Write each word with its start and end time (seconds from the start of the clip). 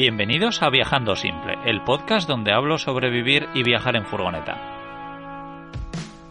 Bienvenidos 0.00 0.62
a 0.62 0.70
Viajando 0.70 1.14
Simple, 1.14 1.58
el 1.66 1.82
podcast 1.82 2.26
donde 2.26 2.54
hablo 2.54 2.78
sobre 2.78 3.10
vivir 3.10 3.50
y 3.52 3.62
viajar 3.62 3.96
en 3.96 4.06
furgoneta. 4.06 4.56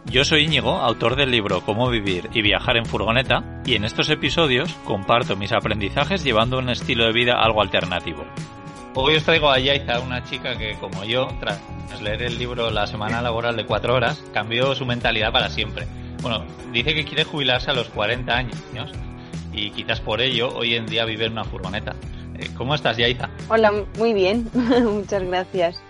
Yo 0.06 0.24
soy 0.24 0.42
Íñigo, 0.42 0.72
autor 0.72 1.14
del 1.14 1.30
libro 1.30 1.60
Cómo 1.60 1.88
vivir 1.88 2.28
y 2.34 2.42
viajar 2.42 2.76
en 2.76 2.84
furgoneta, 2.84 3.62
y 3.64 3.76
en 3.76 3.84
estos 3.84 4.10
episodios 4.10 4.74
comparto 4.84 5.36
mis 5.36 5.52
aprendizajes 5.52 6.24
llevando 6.24 6.58
un 6.58 6.68
estilo 6.68 7.04
de 7.04 7.12
vida 7.12 7.34
algo 7.40 7.62
alternativo. 7.62 8.24
Hoy 8.96 9.14
os 9.14 9.22
traigo 9.22 9.48
a 9.48 9.60
Yaiza, 9.60 10.00
una 10.00 10.24
chica 10.24 10.58
que, 10.58 10.74
como 10.80 11.04
yo, 11.04 11.28
tras 11.38 11.60
leer 12.02 12.22
el 12.22 12.38
libro 12.40 12.72
La 12.72 12.88
semana 12.88 13.22
laboral 13.22 13.54
de 13.54 13.66
cuatro 13.66 13.94
horas, 13.94 14.20
cambió 14.34 14.74
su 14.74 14.84
mentalidad 14.84 15.30
para 15.30 15.48
siempre. 15.48 15.86
Bueno, 16.22 16.44
dice 16.72 16.92
que 16.92 17.04
quiere 17.04 17.22
jubilarse 17.22 17.70
a 17.70 17.74
los 17.74 17.88
40 17.90 18.36
años 18.36 18.58
y 19.52 19.70
quizás 19.70 20.00
por 20.00 20.20
ello 20.20 20.48
hoy 20.48 20.74
en 20.74 20.86
día 20.86 21.04
vive 21.04 21.26
en 21.26 21.32
una 21.34 21.44
furgoneta. 21.44 21.94
Eh, 22.40 22.48
¿Cómo 22.56 22.74
estás, 22.74 22.96
Yaiza? 22.96 23.28
Hola, 23.48 23.84
muy 23.98 24.14
bien. 24.14 24.48
Muchas 24.54 25.22
gracias. 25.22 25.82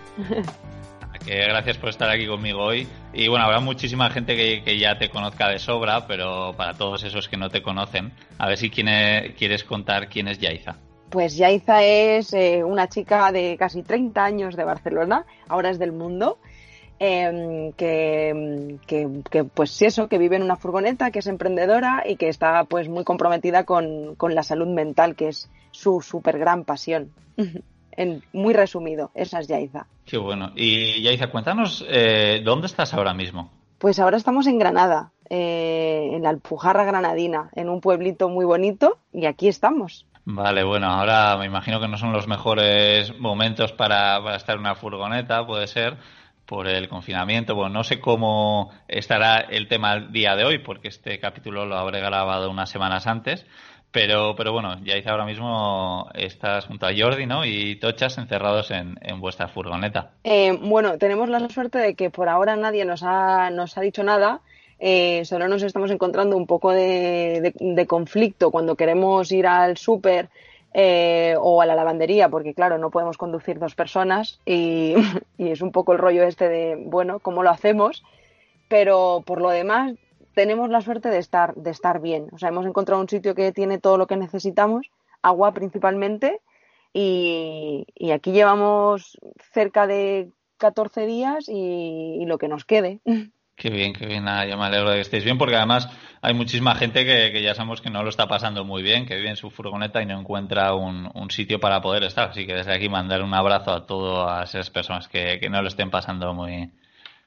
Que 1.25 1.37
gracias 1.47 1.77
por 1.77 1.89
estar 1.89 2.09
aquí 2.09 2.27
conmigo 2.27 2.61
hoy. 2.61 2.87
Y 3.13 3.27
bueno, 3.29 3.45
habrá 3.45 3.59
muchísima 3.61 4.09
gente 4.09 4.35
que, 4.35 4.77
ya 4.77 4.97
te 4.97 5.09
conozca 5.09 5.47
de 5.47 5.59
sobra, 5.59 6.07
pero 6.07 6.53
para 6.57 6.73
todos 6.73 7.03
esos 7.03 7.29
que 7.29 7.37
no 7.37 7.49
te 7.49 7.61
conocen, 7.61 8.11
a 8.37 8.47
ver 8.47 8.57
si 8.57 8.69
quieres 8.69 9.63
contar 9.63 10.09
quién 10.09 10.27
es 10.27 10.39
Yaiza. 10.39 10.75
Pues 11.09 11.37
Yaiza 11.37 11.83
es 11.83 12.33
eh, 12.33 12.63
una 12.63 12.87
chica 12.89 13.31
de 13.31 13.55
casi 13.57 13.83
30 13.83 14.23
años 14.23 14.55
de 14.55 14.63
Barcelona, 14.63 15.25
ahora 15.47 15.69
es 15.69 15.77
del 15.77 15.91
mundo, 15.91 16.39
em, 17.03 17.71
que, 17.71 18.77
que, 18.85 19.43
pues 19.43 19.81
eso, 19.81 20.07
que 20.07 20.19
vive 20.19 20.35
en 20.35 20.43
una 20.43 20.55
furgoneta, 20.55 21.09
que 21.09 21.17
es 21.17 21.25
emprendedora 21.25 22.03
y 22.05 22.15
que 22.15 22.29
está 22.29 22.63
pues 22.65 22.89
muy 22.89 23.03
comprometida 23.03 23.63
con, 23.63 24.13
con 24.15 24.35
la 24.35 24.43
salud 24.43 24.67
mental, 24.67 25.15
que 25.15 25.29
es 25.29 25.49
su 25.71 26.01
súper 26.01 26.37
gran 26.37 26.63
pasión. 26.63 27.11
en, 27.93 28.21
muy 28.33 28.53
resumido, 28.53 29.09
esa 29.15 29.39
es 29.39 29.47
Yaiza. 29.47 29.87
Qué 30.05 30.19
bueno. 30.19 30.51
Y 30.55 31.01
Yaiza, 31.01 31.31
cuéntanos, 31.31 31.83
eh, 31.89 32.41
¿dónde 32.45 32.67
estás 32.67 32.93
ahora 32.93 33.15
mismo? 33.15 33.49
Pues 33.79 33.97
ahora 33.97 34.17
estamos 34.17 34.45
en 34.45 34.59
Granada, 34.59 35.11
eh, 35.27 36.11
en 36.13 36.21
la 36.21 36.29
Alpujarra 36.29 36.85
Granadina, 36.85 37.49
en 37.55 37.67
un 37.67 37.81
pueblito 37.81 38.29
muy 38.29 38.45
bonito, 38.45 38.99
y 39.11 39.25
aquí 39.25 39.47
estamos. 39.47 40.05
Vale, 40.23 40.63
bueno, 40.63 40.85
ahora 40.85 41.35
me 41.37 41.47
imagino 41.47 41.79
que 41.79 41.87
no 41.87 41.97
son 41.97 42.13
los 42.13 42.27
mejores 42.27 43.17
momentos 43.17 43.71
para, 43.71 44.21
para 44.23 44.35
estar 44.35 44.53
en 44.53 44.61
una 44.61 44.75
furgoneta, 44.75 45.47
puede 45.47 45.65
ser, 45.65 45.97
por 46.51 46.67
el 46.67 46.89
confinamiento. 46.89 47.55
Bueno, 47.55 47.69
no 47.69 47.83
sé 47.85 48.01
cómo 48.01 48.71
estará 48.89 49.37
el 49.37 49.69
tema 49.69 49.93
el 49.93 50.11
día 50.11 50.35
de 50.35 50.43
hoy, 50.43 50.57
porque 50.57 50.89
este 50.89 51.17
capítulo 51.17 51.65
lo 51.65 51.77
habré 51.77 52.01
grabado 52.01 52.51
unas 52.51 52.69
semanas 52.69 53.07
antes. 53.07 53.45
Pero, 53.89 54.35
pero 54.35 54.51
bueno, 54.51 54.75
ya 54.83 54.95
dice 54.95 55.09
ahora 55.09 55.23
mismo 55.23 56.09
estás 56.13 56.65
junto 56.65 56.87
a 56.87 56.91
Jordi, 56.93 57.25
¿no? 57.25 57.45
Y 57.45 57.77
Tochas 57.77 58.17
encerrados 58.17 58.69
en, 58.71 58.97
en 59.01 59.21
vuestra 59.21 59.47
furgoneta. 59.47 60.11
Eh, 60.25 60.51
bueno, 60.61 60.97
tenemos 60.97 61.29
la 61.29 61.39
suerte 61.47 61.77
de 61.77 61.95
que 61.95 62.09
por 62.09 62.27
ahora 62.27 62.57
nadie 62.57 62.83
nos 62.83 63.01
ha, 63.03 63.49
nos 63.49 63.77
ha 63.77 63.81
dicho 63.81 64.03
nada. 64.03 64.41
Eh, 64.77 65.23
solo 65.23 65.47
nos 65.47 65.63
estamos 65.63 65.89
encontrando 65.89 66.35
un 66.35 66.47
poco 66.47 66.73
de, 66.73 67.53
de, 67.57 67.87
conflicto 67.87 68.51
cuando 68.51 68.75
queremos 68.75 69.31
ir 69.31 69.47
al 69.47 69.77
súper 69.77 70.27
eh, 70.73 71.35
o 71.39 71.61
a 71.61 71.65
la 71.65 71.75
lavandería, 71.75 72.29
porque 72.29 72.53
claro, 72.53 72.77
no 72.77 72.91
podemos 72.91 73.17
conducir 73.17 73.59
dos 73.59 73.75
personas 73.75 74.39
y, 74.45 74.95
y 75.37 75.49
es 75.49 75.61
un 75.61 75.71
poco 75.71 75.93
el 75.93 75.99
rollo 75.99 76.23
este 76.23 76.47
de, 76.47 76.75
bueno, 76.77 77.19
¿cómo 77.19 77.43
lo 77.43 77.49
hacemos? 77.49 78.03
Pero 78.67 79.23
por 79.25 79.41
lo 79.41 79.49
demás, 79.49 79.93
tenemos 80.33 80.69
la 80.69 80.81
suerte 80.81 81.09
de 81.09 81.17
estar, 81.17 81.55
de 81.55 81.71
estar 81.71 82.01
bien. 82.01 82.27
O 82.31 82.37
sea, 82.37 82.49
hemos 82.49 82.65
encontrado 82.65 83.01
un 83.01 83.09
sitio 83.09 83.35
que 83.35 83.51
tiene 83.51 83.79
todo 83.79 83.97
lo 83.97 84.07
que 84.07 84.17
necesitamos, 84.17 84.89
agua 85.21 85.53
principalmente, 85.53 86.41
y, 86.93 87.85
aquí 88.13 88.31
llevamos 88.31 89.17
cerca 89.53 89.87
de 89.87 90.29
14 90.57 91.05
días 91.05 91.45
y, 91.47 92.25
lo 92.25 92.37
que 92.37 92.47
nos 92.47 92.65
quede. 92.65 92.99
Qué 93.61 93.69
bien, 93.69 93.93
qué 93.93 94.07
bien. 94.07 94.23
Nada, 94.23 94.47
yo 94.47 94.57
me 94.57 94.65
alegro 94.65 94.89
de 94.89 94.95
que 94.95 95.01
estéis 95.01 95.23
bien, 95.23 95.37
porque 95.37 95.55
además 95.55 95.87
hay 96.23 96.33
muchísima 96.33 96.73
gente 96.73 97.05
que, 97.05 97.43
ya 97.43 97.53
sabemos 97.53 97.79
que 97.79 97.91
no 97.91 98.01
lo 98.01 98.09
está 98.09 98.27
pasando 98.27 98.65
muy 98.65 98.81
bien, 98.81 99.05
que 99.05 99.15
vive 99.15 99.29
en 99.29 99.35
su 99.35 99.51
furgoneta 99.51 100.01
y 100.01 100.07
no 100.07 100.19
encuentra 100.19 100.73
un, 100.73 101.29
sitio 101.29 101.59
para 101.59 101.79
poder 101.79 102.03
estar. 102.03 102.29
Así 102.29 102.47
que 102.47 102.55
desde 102.55 102.73
aquí 102.73 102.89
mandar 102.89 103.21
un 103.21 103.35
abrazo 103.35 103.71
a 103.71 103.85
todas 103.85 104.49
esas 104.49 104.71
personas 104.71 105.07
que, 105.07 105.39
que 105.39 105.47
no 105.47 105.61
lo 105.61 105.67
estén 105.67 105.91
pasando 105.91 106.33
muy, 106.33 106.71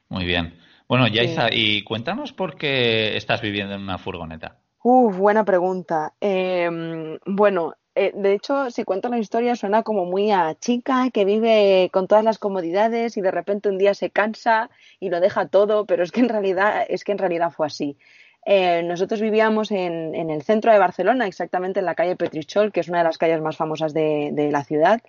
muy 0.09 0.25
bien. 0.25 0.59
Bueno, 0.89 1.07
Yaiza, 1.07 1.47
y 1.53 1.83
cuéntanos 1.83 2.33
por 2.33 2.57
qué 2.57 3.15
estás 3.15 3.39
viviendo 3.39 3.73
en 3.73 3.83
una 3.83 3.97
furgoneta. 3.97 4.57
Uf, 4.83 5.15
buena 5.15 5.45
pregunta. 5.45 6.15
Em, 6.19 7.17
bueno, 7.25 7.75
eh, 7.95 8.11
de 8.13 8.33
hecho, 8.33 8.69
si 8.71 8.83
cuento 8.83 9.07
la 9.07 9.19
historia 9.19 9.55
suena 9.55 9.83
como 9.83 10.05
muy 10.05 10.29
a 10.31 10.55
chica 10.55 11.09
que 11.11 11.23
vive 11.23 11.89
con 11.93 12.07
todas 12.07 12.25
las 12.25 12.37
comodidades 12.37 13.15
y 13.15 13.21
de 13.21 13.31
repente 13.31 13.69
un 13.69 13.77
día 13.77 13.93
se 13.93 14.09
cansa 14.09 14.69
y 14.99 15.09
lo 15.09 15.21
deja 15.21 15.47
todo, 15.47 15.85
pero 15.85 16.03
es 16.03 16.11
que 16.11 16.19
en 16.19 16.29
realidad, 16.29 16.85
es 16.89 17.05
que 17.05 17.13
en 17.13 17.17
realidad 17.17 17.51
fue 17.51 17.67
así. 17.67 17.97
Eh, 18.45 18.83
nosotros 18.83 19.21
vivíamos 19.21 19.71
en, 19.71 20.13
el 20.29 20.43
centro 20.43 20.71
de 20.71 20.77
Barcelona, 20.77 21.25
exactamente 21.25 21.79
en 21.79 21.85
la 21.85 21.95
calle 21.95 22.15
Petrichol, 22.17 22.71
que 22.71 22.81
es 22.81 22.89
una 22.89 22.99
de 22.99 23.05
las 23.05 23.17
calles 23.17 23.41
más 23.41 23.57
famosas 23.57 23.93
de, 23.93 24.49
la 24.51 24.63
ciudad, 24.63 25.01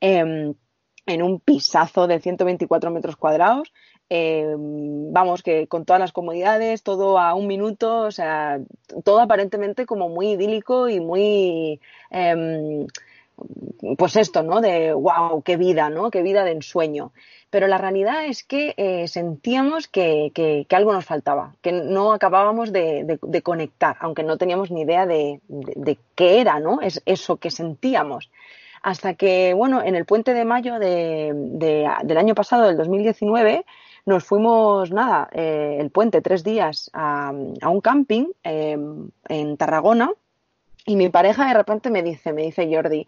em, 0.00 0.54
en 1.06 1.22
un 1.22 1.38
pisazo 1.38 2.06
de 2.06 2.18
124 2.18 2.90
metros 2.90 3.16
cuadrados 3.16 3.72
eh, 4.14 4.44
vamos, 4.58 5.42
que 5.42 5.66
con 5.68 5.86
todas 5.86 5.98
las 5.98 6.12
comodidades, 6.12 6.82
todo 6.82 7.18
a 7.18 7.32
un 7.32 7.46
minuto, 7.46 8.00
o 8.00 8.10
sea, 8.10 8.60
todo 9.04 9.20
aparentemente 9.20 9.86
como 9.86 10.10
muy 10.10 10.32
idílico 10.32 10.90
y 10.90 11.00
muy, 11.00 11.80
em, 12.10 12.86
pues 13.96 14.16
esto, 14.16 14.42
¿no? 14.42 14.60
De, 14.60 14.92
wow, 14.92 15.40
qué 15.42 15.56
vida, 15.56 15.88
¿no? 15.88 16.10
Qué 16.10 16.20
vida 16.22 16.44
de 16.44 16.52
ensueño. 16.52 17.12
Pero 17.48 17.68
la 17.68 17.78
realidad 17.78 18.26
es 18.26 18.44
que 18.44 18.74
eh, 18.76 19.08
sentíamos 19.08 19.88
que, 19.88 20.30
que, 20.34 20.66
algo 20.76 20.92
nos 20.92 21.06
faltaba, 21.06 21.54
que 21.62 21.72
no 21.72 22.12
acabábamos 22.12 22.70
de, 22.70 23.18
de, 23.22 23.42
conectar, 23.42 23.96
aunque 24.00 24.24
no 24.24 24.36
teníamos 24.36 24.70
ni 24.70 24.82
idea 24.82 25.06
de, 25.06 25.40
de, 25.48 25.96
qué 26.14 26.42
era, 26.42 26.60
¿no? 26.60 26.82
Es 26.82 27.00
eso 27.06 27.38
que 27.38 27.50
sentíamos 27.50 28.28
hasta 28.82 29.14
que, 29.14 29.54
bueno, 29.54 29.82
en 29.82 29.94
el 29.94 30.04
puente 30.04 30.34
de 30.34 30.44
mayo 30.44 30.78
de, 30.78 31.32
del 31.34 32.18
año 32.18 32.34
pasado, 32.34 32.66
del 32.66 32.76
2019, 32.76 33.64
nos 34.04 34.24
fuimos, 34.24 34.90
nada, 34.90 35.28
eh, 35.32 35.76
el 35.78 35.90
puente, 35.90 36.22
tres 36.22 36.42
días 36.42 36.90
a, 36.92 37.30
un 37.32 37.80
camping 37.80 38.26
eh, 38.42 38.76
en 39.28 39.56
Tarragona 39.56 40.12
y 40.86 40.96
mi 40.96 41.08
pareja 41.08 41.46
de 41.46 41.54
repente 41.54 41.90
me 41.90 42.02
dice, 42.02 42.32
me 42.32 42.42
dice 42.42 42.68
Jordi, 42.72 43.06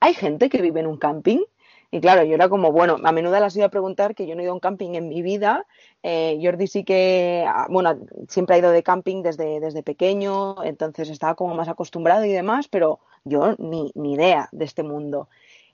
¿hay 0.00 0.14
gente 0.14 0.50
que 0.50 0.60
vive 0.60 0.80
en 0.80 0.86
un 0.86 0.98
camping? 0.98 1.40
Y 1.90 2.02
claro, 2.02 2.22
yo 2.22 2.34
era 2.34 2.50
como, 2.50 2.70
bueno, 2.70 2.98
a 3.02 3.12
menudo 3.12 3.40
las 3.40 3.56
iba 3.56 3.64
a 3.64 3.70
preguntar 3.70 4.14
que 4.14 4.26
yo 4.26 4.34
no 4.34 4.42
he 4.42 4.44
ido 4.44 4.52
a 4.52 4.54
un 4.54 4.60
camping 4.60 4.94
en 4.94 5.08
mi 5.08 5.22
vida. 5.22 5.64
Eh, 6.02 6.38
Jordi 6.42 6.66
sí 6.66 6.84
que, 6.84 7.46
ah, 7.48 7.66
bueno, 7.70 7.98
siempre 8.28 8.56
ha 8.56 8.58
ido 8.58 8.70
de 8.70 8.82
camping 8.82 9.22
desde, 9.22 9.58
desde 9.60 9.82
pequeño, 9.82 10.62
entonces 10.62 11.08
estaba 11.08 11.34
como 11.34 11.54
más 11.54 11.68
acostumbrado 11.68 12.26
y 12.26 12.32
demás, 12.32 12.68
pero 12.68 13.00
yo 13.24 13.54
ni, 13.56 13.90
ni 13.94 14.12
idea 14.12 14.50
de 14.52 14.66
este 14.66 14.82
mundo. 14.82 15.28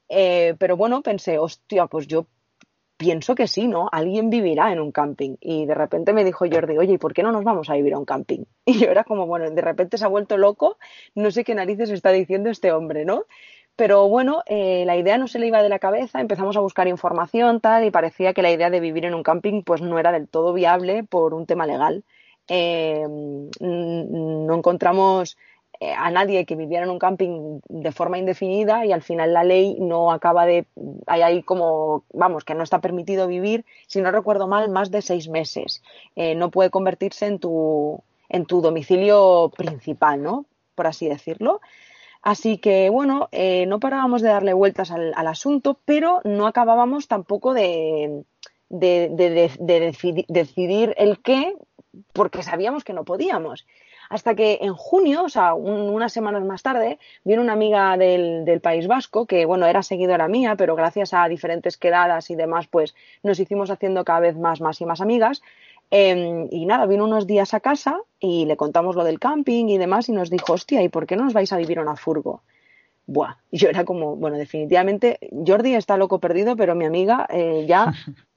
pero 0.08 0.76
bueno, 0.76 1.02
pensé, 1.02 1.38
hostia, 1.38 1.86
pues 1.86 2.06
yo 2.06 2.26
pienso 2.96 3.34
que 3.34 3.48
sí, 3.48 3.66
¿no? 3.66 3.88
Alguien 3.92 4.30
vivirá 4.30 4.72
en 4.72 4.80
un 4.80 4.92
camping. 4.92 5.36
Y 5.40 5.66
de 5.66 5.74
repente 5.74 6.12
me 6.12 6.24
dijo 6.24 6.46
Jordi, 6.50 6.78
oye, 6.78 6.94
¿y 6.94 6.98
por 6.98 7.14
qué 7.14 7.22
no 7.22 7.32
nos 7.32 7.44
vamos 7.44 7.70
a 7.70 7.74
vivir 7.74 7.94
a 7.94 7.98
un 7.98 8.04
camping? 8.04 8.44
Y 8.66 8.78
yo 8.78 8.90
era 8.90 9.04
como, 9.04 9.26
bueno, 9.26 9.50
de 9.50 9.62
repente 9.62 9.98
se 9.98 10.04
ha 10.04 10.08
vuelto 10.08 10.36
loco, 10.38 10.78
no 11.14 11.30
sé 11.30 11.44
qué 11.44 11.54
narices 11.54 11.90
está 11.90 12.10
diciendo 12.10 12.50
este 12.50 12.72
hombre, 12.72 13.04
¿no? 13.04 13.24
Pero 13.76 14.08
bueno, 14.08 14.42
eh, 14.46 14.84
la 14.86 14.96
idea 14.96 15.18
no 15.18 15.26
se 15.26 15.40
le 15.40 15.48
iba 15.48 15.62
de 15.62 15.68
la 15.68 15.80
cabeza, 15.80 16.20
empezamos 16.20 16.56
a 16.56 16.60
buscar 16.60 16.86
información, 16.86 17.60
tal, 17.60 17.84
y 17.84 17.90
parecía 17.90 18.32
que 18.32 18.42
la 18.42 18.52
idea 18.52 18.70
de 18.70 18.78
vivir 18.80 19.04
en 19.04 19.14
un 19.14 19.24
camping 19.24 19.62
pues 19.62 19.82
no 19.82 19.98
era 19.98 20.12
del 20.12 20.28
todo 20.28 20.52
viable 20.52 21.02
por 21.02 21.34
un 21.34 21.46
tema 21.46 21.66
legal. 21.66 22.04
Eh, 22.46 23.04
no 23.08 24.54
encontramos 24.54 25.36
a 25.92 26.10
nadie 26.10 26.46
que 26.46 26.56
viviera 26.56 26.84
en 26.84 26.90
un 26.90 26.98
camping 26.98 27.60
de 27.68 27.92
forma 27.92 28.18
indefinida 28.18 28.86
y 28.86 28.92
al 28.92 29.02
final 29.02 29.32
la 29.32 29.44
ley 29.44 29.76
no 29.80 30.12
acaba 30.12 30.46
de 30.46 30.66
hay 31.06 31.22
ahí 31.22 31.42
como 31.42 32.04
vamos 32.12 32.44
que 32.44 32.54
no 32.54 32.62
está 32.62 32.80
permitido 32.80 33.26
vivir 33.26 33.64
si 33.86 34.00
no 34.00 34.10
recuerdo 34.10 34.46
mal 34.46 34.70
más 34.70 34.90
de 34.90 35.02
seis 35.02 35.28
meses. 35.28 35.82
Eh, 36.16 36.34
no 36.34 36.50
puede 36.50 36.70
convertirse 36.70 37.26
en 37.26 37.38
tu 37.38 38.02
en 38.28 38.46
tu 38.46 38.60
domicilio 38.60 39.52
principal 39.56 40.22
no 40.22 40.46
por 40.74 40.86
así 40.86 41.08
decirlo. 41.08 41.60
Así 42.22 42.58
que 42.58 42.88
bueno 42.90 43.28
eh, 43.32 43.66
no 43.66 43.80
parábamos 43.80 44.22
de 44.22 44.28
darle 44.28 44.54
vueltas 44.54 44.90
al, 44.90 45.12
asunto 45.26 45.78
pero 45.84 46.20
no 46.24 46.46
acabábamos 46.46 47.08
tampoco 47.08 47.52
de, 47.52 48.24
de 48.70 50.28
decidir 50.28 50.94
el 50.96 51.20
qué 51.20 51.56
porque 52.12 52.42
sabíamos 52.42 52.84
que 52.84 52.92
no 52.92 53.04
podíamos 53.04 53.66
hasta 54.08 54.34
que 54.34 54.58
en 54.60 54.74
junio, 54.74 55.24
o 55.24 55.28
sea, 55.28 55.54
unas 55.54 56.12
semanas 56.12 56.44
más 56.44 56.62
tarde, 56.62 56.98
vino 57.24 57.42
una 57.42 57.52
amiga 57.52 57.96
del, 57.96 58.44
del, 58.44 58.60
País 58.60 58.86
Vasco, 58.86 59.26
que 59.26 59.46
bueno, 59.46 59.66
era 59.66 59.82
seguidora 59.82 60.28
mía, 60.28 60.56
pero 60.56 60.76
gracias 60.76 61.14
a 61.14 61.28
diferentes 61.28 61.76
quedadas 61.76 62.30
y 62.30 62.34
demás, 62.34 62.66
pues 62.66 62.94
nos 63.22 63.38
hicimos 63.38 63.70
haciendo 63.70 64.04
cada 64.04 64.20
vez 64.20 64.36
más, 64.36 64.60
más 64.60 64.80
y 64.80 64.86
más 64.86 65.00
amigas. 65.00 65.42
Em, 65.90 66.48
y 66.50 66.66
nada, 66.66 66.86
vino 66.86 67.04
unos 67.04 67.26
días 67.26 67.54
a 67.54 67.60
casa 67.60 68.00
y 68.18 68.46
le 68.46 68.56
contamos 68.56 68.96
lo 68.96 69.04
del 69.04 69.20
camping 69.20 69.66
y 69.66 69.78
demás 69.78 70.08
y 70.08 70.12
nos 70.12 70.30
dijo, 70.30 70.54
hostia, 70.54 70.82
¿y 70.82 70.88
por 70.88 71.06
qué 71.06 71.16
no 71.16 71.26
os 71.26 71.32
vais 71.32 71.52
a 71.52 71.56
vivir 71.56 71.78
a 71.78 71.82
una 71.82 71.96
furgo? 71.96 72.42
buah, 73.06 73.36
yo 73.52 73.68
era 73.68 73.84
como, 73.84 74.16
bueno, 74.16 74.36
definitivamente, 74.36 75.18
Jordi 75.46 75.74
está 75.74 75.96
loco 75.96 76.20
perdido, 76.20 76.56
pero 76.56 76.74
mi 76.74 76.84
amiga 76.84 77.26
eh, 77.30 77.64
ya, 77.68 77.92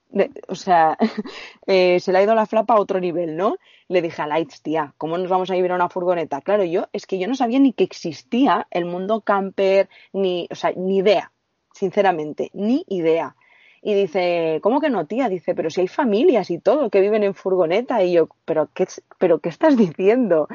o 0.48 0.56
sea, 0.56 0.98
eh, 1.68 2.00
se 2.00 2.12
le 2.12 2.18
ha 2.18 2.24
ido 2.24 2.36
la 2.36 2.46
flapa 2.46 2.74
a 2.74 2.80
otro 2.80 3.00
nivel, 3.00 3.38
¿no? 3.38 3.58
Le 3.90 4.02
dije 4.02 4.22
a 4.22 4.28
Lights, 4.28 4.62
tía, 4.62 4.94
¿cómo 4.98 5.18
nos 5.18 5.30
vamos 5.30 5.50
a 5.50 5.56
vivir 5.56 5.72
a 5.72 5.76
una 5.76 5.90
furgoneta? 5.90 6.42
Claro, 6.42 6.64
yo, 6.64 6.88
es 6.92 7.06
que 7.06 7.20
yo 7.20 7.28
no 7.28 7.36
sabía 7.36 7.60
ni 7.60 7.74
que 7.74 7.84
existía 7.84 8.68
el 8.72 8.86
mundo 8.86 9.22
camper, 9.22 9.90
ni, 10.12 10.48
o 10.52 10.56
sea, 10.56 10.74
ni 10.76 10.98
idea, 10.98 11.32
sinceramente, 11.74 12.50
ni 12.54 12.84
idea. 12.88 13.36
Y 13.82 13.94
dice, 13.94 14.60
¿cómo 14.62 14.82
que 14.82 14.90
no, 14.90 15.06
tía? 15.06 15.30
Dice, 15.30 15.56
pero 15.56 15.70
si 15.70 15.82
hay 15.82 15.88
familias 15.88 16.50
y 16.50 16.60
todo 16.60 16.90
que 16.90 17.00
viven 17.00 17.24
en 17.24 17.34
furgoneta. 17.34 18.04
Y 18.04 18.14
yo, 18.14 18.28
¿pero 18.44 18.70
qué, 18.74 18.88
pero 19.18 19.40
qué 19.40 19.50
estás 19.50 19.78
diciendo? 19.78 20.48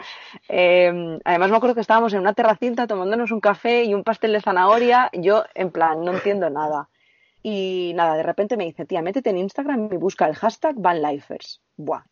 Em, 0.48 1.18
además, 1.24 1.50
me 1.50 1.56
acuerdo 1.56 1.74
que 1.74 1.80
estábamos 1.80 2.12
en 2.12 2.20
una 2.20 2.34
terracita 2.34 2.86
tomándonos 2.86 3.30
un 3.30 3.40
café 3.40 3.84
y 3.84 3.94
un 3.94 4.04
pastel 4.04 4.32
de 4.32 4.42
zanahoria. 4.42 5.10
Yo, 5.14 5.44
en 5.54 5.70
plan, 5.70 6.04
no 6.04 6.12
entiendo 6.12 6.50
nada. 6.50 6.88
Y 7.42 7.92
nada, 7.94 8.16
de 8.16 8.22
repente 8.22 8.56
me 8.56 8.64
dice, 8.64 8.84
tía, 8.84 9.02
métete 9.02 9.30
en 9.30 9.38
Instagram 9.38 9.88
y 9.92 9.96
busca 9.96 10.26
el 10.26 10.34
hashtag 10.34 10.74
VanLifers. 10.76 11.62
Buah. 11.76 12.11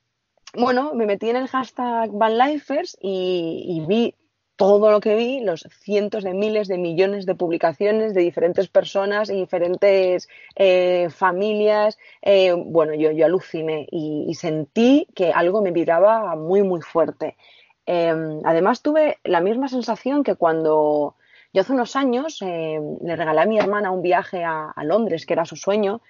Bueno, 0.55 0.95
me 0.95 1.07
metí 1.07 1.31
en 1.31 1.37
el 1.37 1.49
hashtag 1.49 2.11
VanLifers 2.13 2.97
y, 3.01 3.65
y 3.67 3.87
vi 3.87 4.15
todo 4.61 4.91
lo 4.91 5.01
que 5.01 5.15
vi, 5.15 5.41
los 5.41 5.67
cientos 5.71 6.23
de 6.23 6.35
miles 6.35 6.69
de 6.69 6.77
millones 6.77 7.25
de 7.25 7.35
publicaciones 7.35 8.13
de 8.13 8.21
diferentes 8.21 8.69
personas 8.69 9.31
y 9.31 9.37
diferentes 9.37 10.29
eh, 10.55 11.09
familias, 11.09 11.97
eh, 12.21 12.53
bueno, 12.53 12.93
yo, 12.93 13.25
aluciné 13.25 13.87
y, 13.91 14.35
sentí 14.35 15.09
que 15.15 15.33
algo 15.33 15.63
me 15.63 15.71
vibraba 15.71 16.37
muy, 16.37 16.63
muy 16.63 16.83
fuerte. 16.83 17.39
Em, 17.87 18.43
además, 18.45 18.83
tuve 18.83 19.17
la 19.25 19.41
misma 19.41 19.67
sensación 19.69 20.23
que 20.23 20.35
cuando 20.35 21.15
yo 21.55 21.63
hace 21.63 21.73
unos 21.73 21.97
años 21.97 22.43
em, 22.43 22.99
le 23.03 23.17
regalé 23.17 23.41
a 23.41 23.47
mi 23.47 23.59
hermana 23.59 23.91
un 23.91 24.03
viaje 24.03 24.45
a, 24.45 24.75
Londres, 24.85 25.25
que 25.25 25.33
era 25.33 25.47
su 25.47 25.57
sueño, 25.57 26.03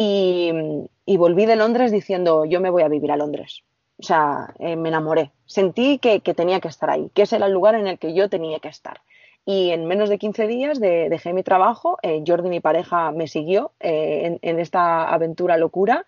y, 0.00 1.16
volví 1.16 1.46
de 1.46 1.56
Londres 1.56 1.90
diciendo, 1.90 2.44
yo 2.44 2.60
me 2.60 2.70
voy 2.70 2.82
a 2.82 2.88
vivir 2.88 3.10
a 3.10 3.16
Londres 3.16 3.64
o 3.98 4.02
sea, 4.02 4.54
eh, 4.58 4.76
me 4.76 4.88
enamoré. 4.88 5.32
Sentí 5.46 5.98
que, 5.98 6.20
tenía 6.20 6.60
que 6.60 6.68
estar 6.68 6.88
ahí, 6.88 7.10
que 7.14 7.22
ese 7.22 7.36
era 7.36 7.46
el 7.46 7.52
lugar 7.52 7.74
en 7.74 7.86
el 7.86 7.98
que 7.98 8.14
yo 8.14 8.28
tenía 8.28 8.60
que 8.60 8.68
estar. 8.68 9.00
Y 9.44 9.70
en 9.70 9.86
menos 9.86 10.08
de 10.08 10.18
15 10.18 10.46
días 10.46 10.78
dejé 10.78 11.32
mi 11.32 11.42
trabajo, 11.42 11.98
eh, 12.02 12.22
Jordi, 12.26 12.50
mi 12.50 12.60
pareja, 12.60 13.10
me 13.12 13.26
siguió 13.28 13.72
eh, 13.80 14.38
en, 14.42 14.58
esta 14.60 15.08
aventura 15.08 15.56
locura. 15.56 16.04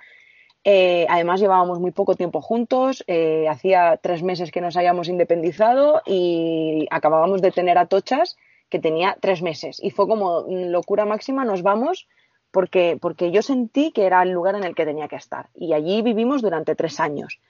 además, 0.64 1.40
llevábamos 1.40 1.80
muy 1.80 1.90
poco 1.90 2.16
tiempo 2.16 2.42
juntos, 2.42 3.02
hacía 3.48 3.98
tres 4.02 4.22
meses 4.22 4.50
que 4.50 4.60
nos 4.60 4.76
habíamos 4.76 5.08
independizado 5.08 6.02
y 6.06 6.86
acabábamos 6.90 7.40
de 7.40 7.50
tener 7.50 7.78
a 7.78 7.86
Tochas, 7.86 8.36
que 8.68 8.78
tenía 8.78 9.16
tres 9.20 9.40
meses. 9.42 9.80
Y 9.82 9.90
fue 9.90 10.06
como 10.06 10.44
locura 10.46 11.06
máxima, 11.06 11.44
nos 11.46 11.62
vamos 11.62 12.06
porque, 12.50 12.98
porque 13.00 13.30
yo 13.30 13.42
sentí 13.42 13.92
que 13.92 14.06
era 14.06 14.22
el 14.22 14.30
lugar 14.30 14.54
en 14.54 14.64
el 14.64 14.74
que 14.74 14.84
tenía 14.84 15.08
que 15.08 15.16
estar. 15.16 15.48
Y 15.54 15.72
allí 15.72 16.02
vivimos 16.02 16.42
durante 16.42 16.74
tres 16.74 17.00
años 17.00 17.40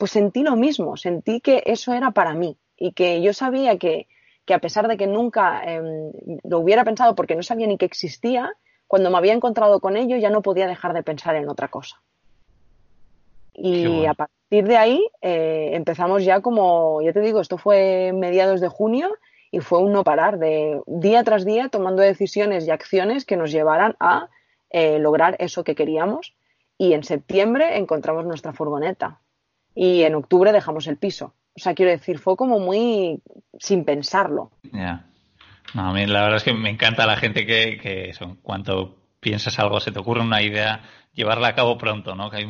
pues 0.00 0.12
sentí 0.12 0.42
lo 0.42 0.56
mismo, 0.56 0.96
sentí 0.96 1.42
que 1.42 1.62
eso 1.66 1.92
era 1.92 2.10
para 2.12 2.32
mí 2.32 2.56
y 2.78 2.92
que 2.92 3.20
yo 3.20 3.34
sabía 3.34 3.76
que, 3.76 4.08
a 4.48 4.58
pesar 4.58 4.88
de 4.88 4.96
que 4.96 5.06
nunca 5.06 5.62
em, 5.62 6.10
lo 6.42 6.58
hubiera 6.58 6.84
pensado 6.84 7.14
porque 7.14 7.36
no 7.36 7.42
sabía 7.42 7.66
ni 7.66 7.76
que 7.76 7.84
existía, 7.84 8.50
cuando 8.88 9.10
me 9.10 9.18
había 9.18 9.34
encontrado 9.34 9.78
con 9.78 9.98
ello 9.98 10.16
ya 10.16 10.30
no 10.30 10.40
podía 10.40 10.66
dejar 10.66 10.94
de 10.94 11.02
pensar 11.02 11.36
en 11.36 11.50
otra 11.50 11.68
cosa. 11.68 12.00
Y 13.52 14.06
a 14.06 14.14
partir 14.14 14.66
de 14.66 14.78
ahí 14.78 15.06
eh, 15.20 15.72
empezamos 15.74 16.24
ya 16.24 16.40
como, 16.40 17.02
ya 17.02 17.12
te 17.12 17.20
digo, 17.20 17.42
esto 17.42 17.58
fue 17.58 18.12
mediados 18.14 18.62
de 18.62 18.68
junio 18.68 19.10
y 19.50 19.60
fue 19.60 19.80
un 19.80 19.92
no 19.92 20.02
parar 20.02 20.38
de 20.38 20.80
día 20.86 21.22
tras 21.24 21.44
día 21.44 21.68
tomando 21.68 22.00
decisiones 22.00 22.66
y 22.66 22.70
acciones 22.70 23.26
que 23.26 23.36
nos 23.36 23.52
llevaran 23.52 23.96
a 24.00 24.30
eh, 24.70 24.98
lograr 24.98 25.36
eso 25.38 25.64
que 25.64 25.74
queríamos. 25.74 26.34
Y 26.78 26.94
en 26.94 27.04
septiembre 27.04 27.76
encontramos 27.76 28.24
nuestra 28.24 28.52
furgoneta 28.52 29.20
y 29.74 30.02
en 30.02 30.14
octubre 30.14 30.52
dejamos 30.52 30.86
el 30.86 30.96
piso. 30.96 31.34
O 31.54 31.60
sea, 31.60 31.74
quiero 31.74 31.90
decir, 31.90 32.18
fue 32.18 32.36
como 32.36 32.58
muy 32.58 33.20
sin 33.58 33.84
pensarlo. 33.84 34.50
Ya. 34.72 35.06
a 35.74 35.92
mí 35.92 36.06
la 36.06 36.22
verdad 36.22 36.36
es 36.36 36.44
que 36.44 36.54
me 36.54 36.70
encanta 36.70 37.06
la 37.06 37.16
gente 37.16 37.44
que, 37.44 37.78
que 37.78 38.12
piensas 39.20 39.58
algo, 39.58 39.80
se 39.80 39.92
te 39.92 39.98
ocurre 39.98 40.22
una 40.22 40.42
idea, 40.42 40.82
llevarla 41.12 41.48
a 41.48 41.54
cabo 41.54 41.76
pronto, 41.76 42.14
¿no? 42.14 42.30
Que 42.30 42.38
hay 42.38 42.48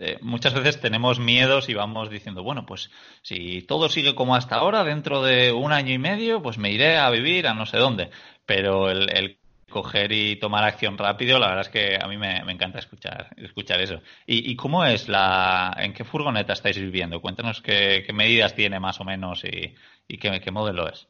eh, 0.00 0.18
muchas 0.22 0.54
veces 0.54 0.80
tenemos 0.80 1.18
miedos 1.18 1.68
y 1.68 1.74
vamos 1.74 2.08
diciendo, 2.08 2.42
bueno, 2.42 2.64
pues 2.64 2.90
si 3.20 3.62
todo 3.62 3.90
sigue 3.90 4.14
como 4.14 4.34
hasta 4.34 4.56
ahora, 4.56 4.84
dentro 4.84 5.22
de 5.22 5.52
un 5.52 5.72
año 5.72 5.92
y 5.92 5.98
medio, 5.98 6.42
pues 6.42 6.56
me 6.56 6.70
iré 6.70 6.96
a 6.96 7.10
vivir 7.10 7.46
a 7.46 7.54
no 7.54 7.66
sé 7.66 7.76
dónde. 7.76 8.10
Pero 8.46 8.90
el 8.90 9.38
coger 9.72 10.12
y 10.12 10.36
tomar 10.36 10.62
acción 10.62 10.96
rápido, 10.96 11.40
la 11.40 11.48
verdad 11.48 11.66
es 11.66 11.68
que 11.70 11.98
a 12.00 12.06
mí 12.06 12.16
me, 12.16 12.36
encanta 12.52 12.78
escuchar, 12.78 13.30
escuchar 13.36 13.80
eso. 13.80 14.00
¿Y, 14.26 14.54
cómo 14.54 14.84
es 14.84 15.08
la, 15.08 15.74
en 15.78 15.92
qué 15.92 16.04
furgoneta 16.04 16.52
estáis 16.52 16.78
viviendo? 16.78 17.20
Cuéntanos 17.20 17.60
qué, 17.60 18.06
medidas 18.14 18.54
tiene 18.54 18.78
más 18.78 19.00
o 19.00 19.04
menos 19.04 19.42
y, 19.44 19.74
qué, 20.18 20.50
modelo 20.52 20.88
es. 20.88 21.08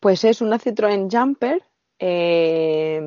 Pues 0.00 0.24
es 0.24 0.40
una 0.40 0.58
Citroën 0.58 1.08
Jumper 1.08 1.62
eh, 2.00 3.00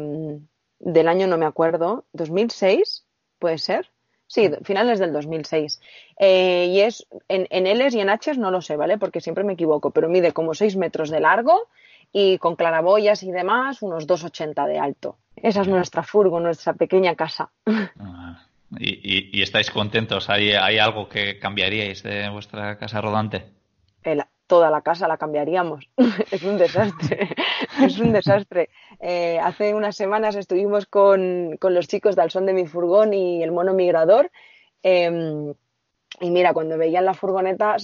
del 0.79 1.07
año, 1.07 1.27
no 1.27 1.37
me 1.37 1.45
acuerdo, 1.45 2.05
2006, 2.13 3.05
puede 3.37 3.57
ser. 3.57 3.89
Sí, 4.27 4.47
finales 4.63 4.99
del 4.99 5.11
2006. 5.11 5.81
Eh, 6.19 6.67
y 6.69 6.81
es 6.81 7.07
en, 7.27 7.47
en 7.49 7.65
Ls 7.65 7.95
y 7.95 7.99
en 7.99 8.09
Hs 8.09 8.37
no 8.37 8.51
lo 8.51 8.61
sé, 8.61 8.75
¿vale? 8.77 8.99
Porque 8.99 9.21
siempre 9.21 9.43
me 9.43 9.53
equivoco, 9.53 9.89
pero 9.89 10.07
mide 10.07 10.33
como 10.33 10.53
6 10.53 10.77
metros 10.77 11.09
de 11.09 11.19
largo 11.19 11.67
y 12.11 12.37
con 12.37 12.55
claraboyas 12.55 13.23
y 13.23 13.31
demás, 13.31 13.81
unos 13.81 14.07
2,80 14.07 14.67
de 14.67 14.79
alto. 14.79 15.17
Esa 15.35 15.61
es 15.61 15.67
nuestra 15.67 16.03
furgo, 16.03 16.39
nuestra 16.39 16.73
pequeña 16.73 17.15
casa. 17.15 17.51
Ah, 17.65 18.45
¿Y, 18.77 19.41
estáis 19.41 19.71
contentos? 19.71 20.29
¿Hay, 20.29 20.51
¿Hay, 20.51 20.77
algo 20.77 21.07
que 21.07 21.39
cambiaríais 21.39 22.03
de 22.03 22.29
vuestra 22.29 22.77
casa 22.77 23.01
rodante? 23.01 23.45
toda 24.49 24.71
la 24.71 24.81
casa 24.81 25.07
la 25.07 25.17
cambiaríamos. 25.17 25.87
es 26.31 26.43
un 26.43 26.57
desastre. 26.57 27.29
es 27.81 27.99
un 27.99 28.11
desastre. 28.11 28.69
Eh, 28.99 29.39
hace 29.39 29.75
unas 29.75 29.95
semanas 29.95 30.35
estuvimos 30.35 30.87
con, 30.87 31.55
con, 31.57 31.75
los 31.75 31.87
chicos 31.87 32.15
del 32.15 32.31
son 32.31 32.47
de 32.47 32.53
mi 32.53 32.65
furgón 32.65 33.13
y 33.13 33.43
el 33.43 33.51
mono 33.51 33.73
migrador. 33.73 34.31
Em, 34.81 35.53
y 36.19 36.31
mira, 36.31 36.53
cuando 36.53 36.77
veían 36.77 37.05
la 37.05 37.13
furgoneta, 37.13 37.77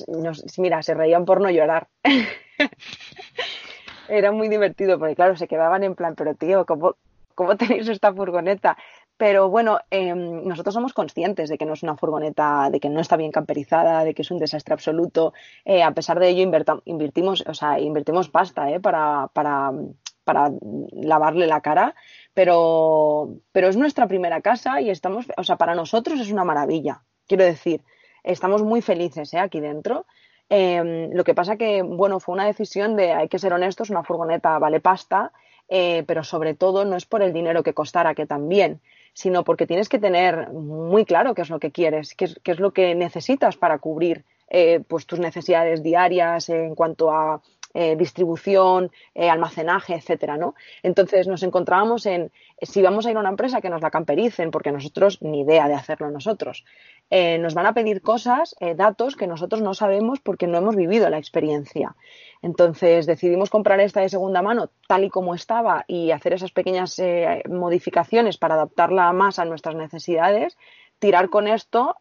mira, 0.58 0.82
se 0.82 0.94
reían 0.96 1.24
por 1.26 1.40
no 1.40 1.52
llorar. 1.52 1.88
era 4.10 4.32
muy 4.32 4.50
divertido 4.50 5.00
porque, 5.00 5.16
claro, 5.16 5.36
se 5.36 5.48
quedaban 5.48 5.84
en 5.84 5.96
plan, 5.96 6.16
pero 6.16 6.36
tío, 6.36 6.66
¿cómo, 6.66 6.96
cómo 7.36 7.56
tenéis 7.58 7.88
esta 7.88 8.14
furgoneta? 8.14 8.78
Pero 9.18 9.50
bueno, 9.50 9.80
em, 9.92 10.46
nosotros 10.46 10.74
somos 10.74 10.94
conscientes 10.94 11.50
de 11.50 11.58
que 11.58 11.66
no 11.66 11.74
es 11.74 11.84
una 11.84 11.96
furgoneta, 11.96 12.70
de 12.70 12.80
que 12.82 12.90
no 12.90 13.00
está 13.00 13.16
bien 13.16 13.32
camperizada, 13.32 14.04
de 14.04 14.14
que 14.14 14.24
es 14.24 14.32
un 14.32 14.40
desastre 14.40 14.74
absoluto. 14.74 15.34
Eh, 15.64 15.84
a 15.84 15.92
pesar 15.92 16.20
de 16.20 16.30
ello, 16.30 16.42
invertimos, 16.86 17.44
o 17.48 17.54
sea, 17.54 17.80
invertimos 17.80 18.30
pasta 18.30 18.70
eh, 18.72 18.82
para, 18.82 19.30
para, 19.32 19.72
para 20.26 20.52
lavarle 20.92 21.48
la 21.48 21.62
cara, 21.62 21.96
pero, 22.34 23.38
pero 23.54 23.70
es 23.70 23.78
nuestra 23.78 24.08
primera 24.08 24.42
casa 24.42 24.82
y 24.82 24.90
estamos, 24.90 25.28
o 25.38 25.44
sea, 25.46 25.56
para 25.56 25.76
nosotros 25.76 26.20
es 26.20 26.32
una 26.32 26.44
maravilla. 26.44 27.04
Quiero 27.26 27.46
decir, 27.46 27.82
estamos 28.24 28.64
muy 28.64 28.82
felices 28.82 29.34
eh, 29.34 29.40
aquí 29.40 29.62
dentro 29.62 30.06
Em, 30.50 31.12
lo 31.12 31.24
que 31.24 31.34
pasa 31.34 31.58
que, 31.58 31.82
bueno, 31.82 32.20
fue 32.20 32.34
una 32.34 32.46
decisión 32.46 32.96
de, 32.96 33.14
hay 33.14 33.28
que 33.28 33.40
ser 33.40 33.54
honestos, 33.54 33.90
una 33.90 34.04
furgoneta 34.04 34.60
vale 34.60 34.80
pasta, 34.80 35.32
eh, 35.70 36.04
pero 36.08 36.24
sobre 36.24 36.54
todo 36.54 36.86
no 36.86 36.96
es 36.96 37.06
por 37.06 37.24
el 37.24 37.34
dinero 37.34 37.64
que 37.64 37.74
costara, 37.74 38.14
que 38.14 38.28
también, 38.28 38.80
sino 39.14 39.44
porque 39.44 39.66
tienes 39.66 39.90
que 39.90 39.98
tener 39.98 40.52
muy 40.52 41.06
claro 41.06 41.34
qué 41.34 41.42
es 41.42 41.50
lo 41.50 41.60
que 41.60 41.72
quieres, 41.72 42.14
qué 42.14 42.26
es, 42.26 42.40
qué 42.44 42.52
es 42.52 42.60
lo 42.60 42.72
que 42.72 42.94
necesitas 42.94 43.58
para 43.58 43.80
cubrir 43.80 44.24
eh, 44.50 44.82
pues 44.88 45.08
tus 45.08 45.20
necesidades 45.20 45.82
diarias 45.82 46.50
en 46.50 46.76
cuanto 46.76 47.10
a 47.10 47.42
eh, 47.78 47.98
distribución, 47.98 48.90
eh, 49.14 49.30
almacenaje, 49.30 49.96
etcétera, 49.96 50.38
¿no? 50.38 50.56
Entonces 50.82 51.28
nos 51.28 51.44
encontrábamos 51.44 52.06
en 52.06 52.32
si 52.62 52.82
vamos 52.82 53.06
a 53.06 53.12
ir 53.12 53.18
a 53.18 53.20
una 53.20 53.28
empresa 53.28 53.60
que 53.60 53.70
nos 53.70 53.82
la 53.82 53.92
campericen, 53.92 54.50
porque 54.50 54.72
nosotros 54.72 55.22
ni 55.22 55.42
idea 55.42 55.68
de 55.68 55.74
hacerlo 55.74 56.10
nosotros, 56.10 56.64
eh, 57.10 57.38
nos 57.38 57.54
van 57.54 57.66
a 57.66 57.74
pedir 57.74 58.02
cosas, 58.02 58.56
datos 58.76 59.16
que 59.16 59.28
nosotros 59.28 59.62
no 59.62 59.74
sabemos 59.74 60.20
porque 60.20 60.48
no 60.48 60.58
hemos 60.58 60.76
vivido 60.76 61.10
la 61.10 61.18
experiencia. 61.18 61.96
Entonces 62.42 63.06
decidimos 63.06 63.50
comprar 63.50 63.80
esta 63.80 64.02
de 64.02 64.10
segunda 64.10 64.42
mano 64.42 64.70
tal 64.88 65.04
y 65.04 65.10
como 65.10 65.36
estaba 65.36 65.86
y 65.88 66.12
hacer 66.12 66.34
esas 66.34 66.52
pequeñas 66.52 67.02
modificaciones 67.50 68.38
para 68.38 68.56
adaptarla 68.56 69.12
más 69.14 69.40
a 69.40 69.46
nuestras 69.46 69.76
necesidades 69.76 70.58
tirar 71.00 71.30
con 71.30 71.48
esto 71.48 71.98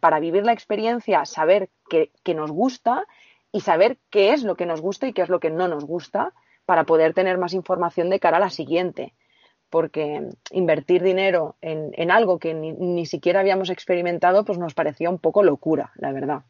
para 0.00 0.20
vivir 0.20 0.44
la 0.44 0.52
experiencia, 0.52 1.24
saber 1.24 1.70
que, 1.88 2.10
que, 2.22 2.34
nos 2.34 2.50
gusta 2.50 3.06
y 3.52 3.60
saber 3.60 3.98
qué 4.10 4.32
es 4.32 4.42
lo 4.42 4.56
que 4.56 4.66
nos 4.66 4.80
gusta 4.80 5.06
y 5.06 5.12
qué 5.12 5.22
es 5.22 5.28
lo 5.28 5.40
que 5.40 5.50
no 5.50 5.68
nos 5.68 5.84
gusta 5.84 6.32
para 6.66 6.84
poder 6.84 7.14
tener 7.14 7.38
más 7.38 7.54
información 7.54 8.10
de 8.10 8.20
cara 8.20 8.38
a 8.38 8.40
la 8.40 8.50
siguiente. 8.50 9.14
Porque 9.70 10.28
invertir 10.52 11.02
dinero 11.02 11.56
en, 11.60 12.10
algo 12.10 12.38
que 12.38 12.54
ni, 12.54 13.06
siquiera 13.06 13.40
habíamos 13.40 13.70
experimentado, 13.70 14.44
pues 14.44 14.58
nos 14.58 14.74
parecía 14.74 15.10
un 15.10 15.18
poco 15.18 15.42
locura, 15.42 15.90
la 15.96 16.12
verdad. 16.12 16.42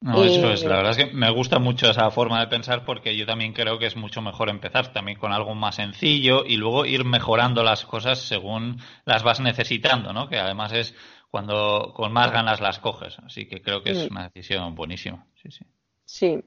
No, 0.00 0.22
eso 0.22 0.52
es, 0.52 0.64
la 0.64 0.76
verdad 0.76 0.92
es 0.92 0.96
que 0.96 1.12
me 1.12 1.30
gusta 1.30 1.58
mucho 1.58 1.90
esa 1.90 2.10
forma 2.10 2.38
de 2.40 2.46
pensar 2.46 2.84
porque 2.84 3.16
yo 3.16 3.26
también 3.26 3.52
creo 3.52 3.78
que 3.80 3.86
es 3.86 3.96
mucho 3.96 4.22
mejor 4.22 4.48
empezar 4.48 4.92
también 4.92 5.18
con 5.18 5.32
algo 5.32 5.56
más 5.56 5.74
sencillo 5.76 6.44
y 6.44 6.56
luego 6.56 6.86
ir 6.86 7.04
mejorando 7.04 7.64
las 7.64 7.84
cosas 7.84 8.20
según 8.20 8.80
las 9.04 9.24
vas 9.24 9.40
necesitando, 9.40 10.12
¿no? 10.12 10.28
Que 10.28 10.38
además 10.38 10.72
es 10.72 10.94
cuando 11.30 11.92
con 11.94 12.12
más 12.12 12.32
ganas 12.32 12.60
las 12.60 12.78
coges. 12.78 13.18
Así 13.20 13.46
que 13.46 13.60
creo 13.60 13.82
que 13.82 13.90
es 13.90 14.10
una 14.10 14.24
decisión 14.24 14.74
buenísima. 14.74 15.26
Sí, 15.42 15.50
sí. 15.50 15.64
Sí. 16.04 16.44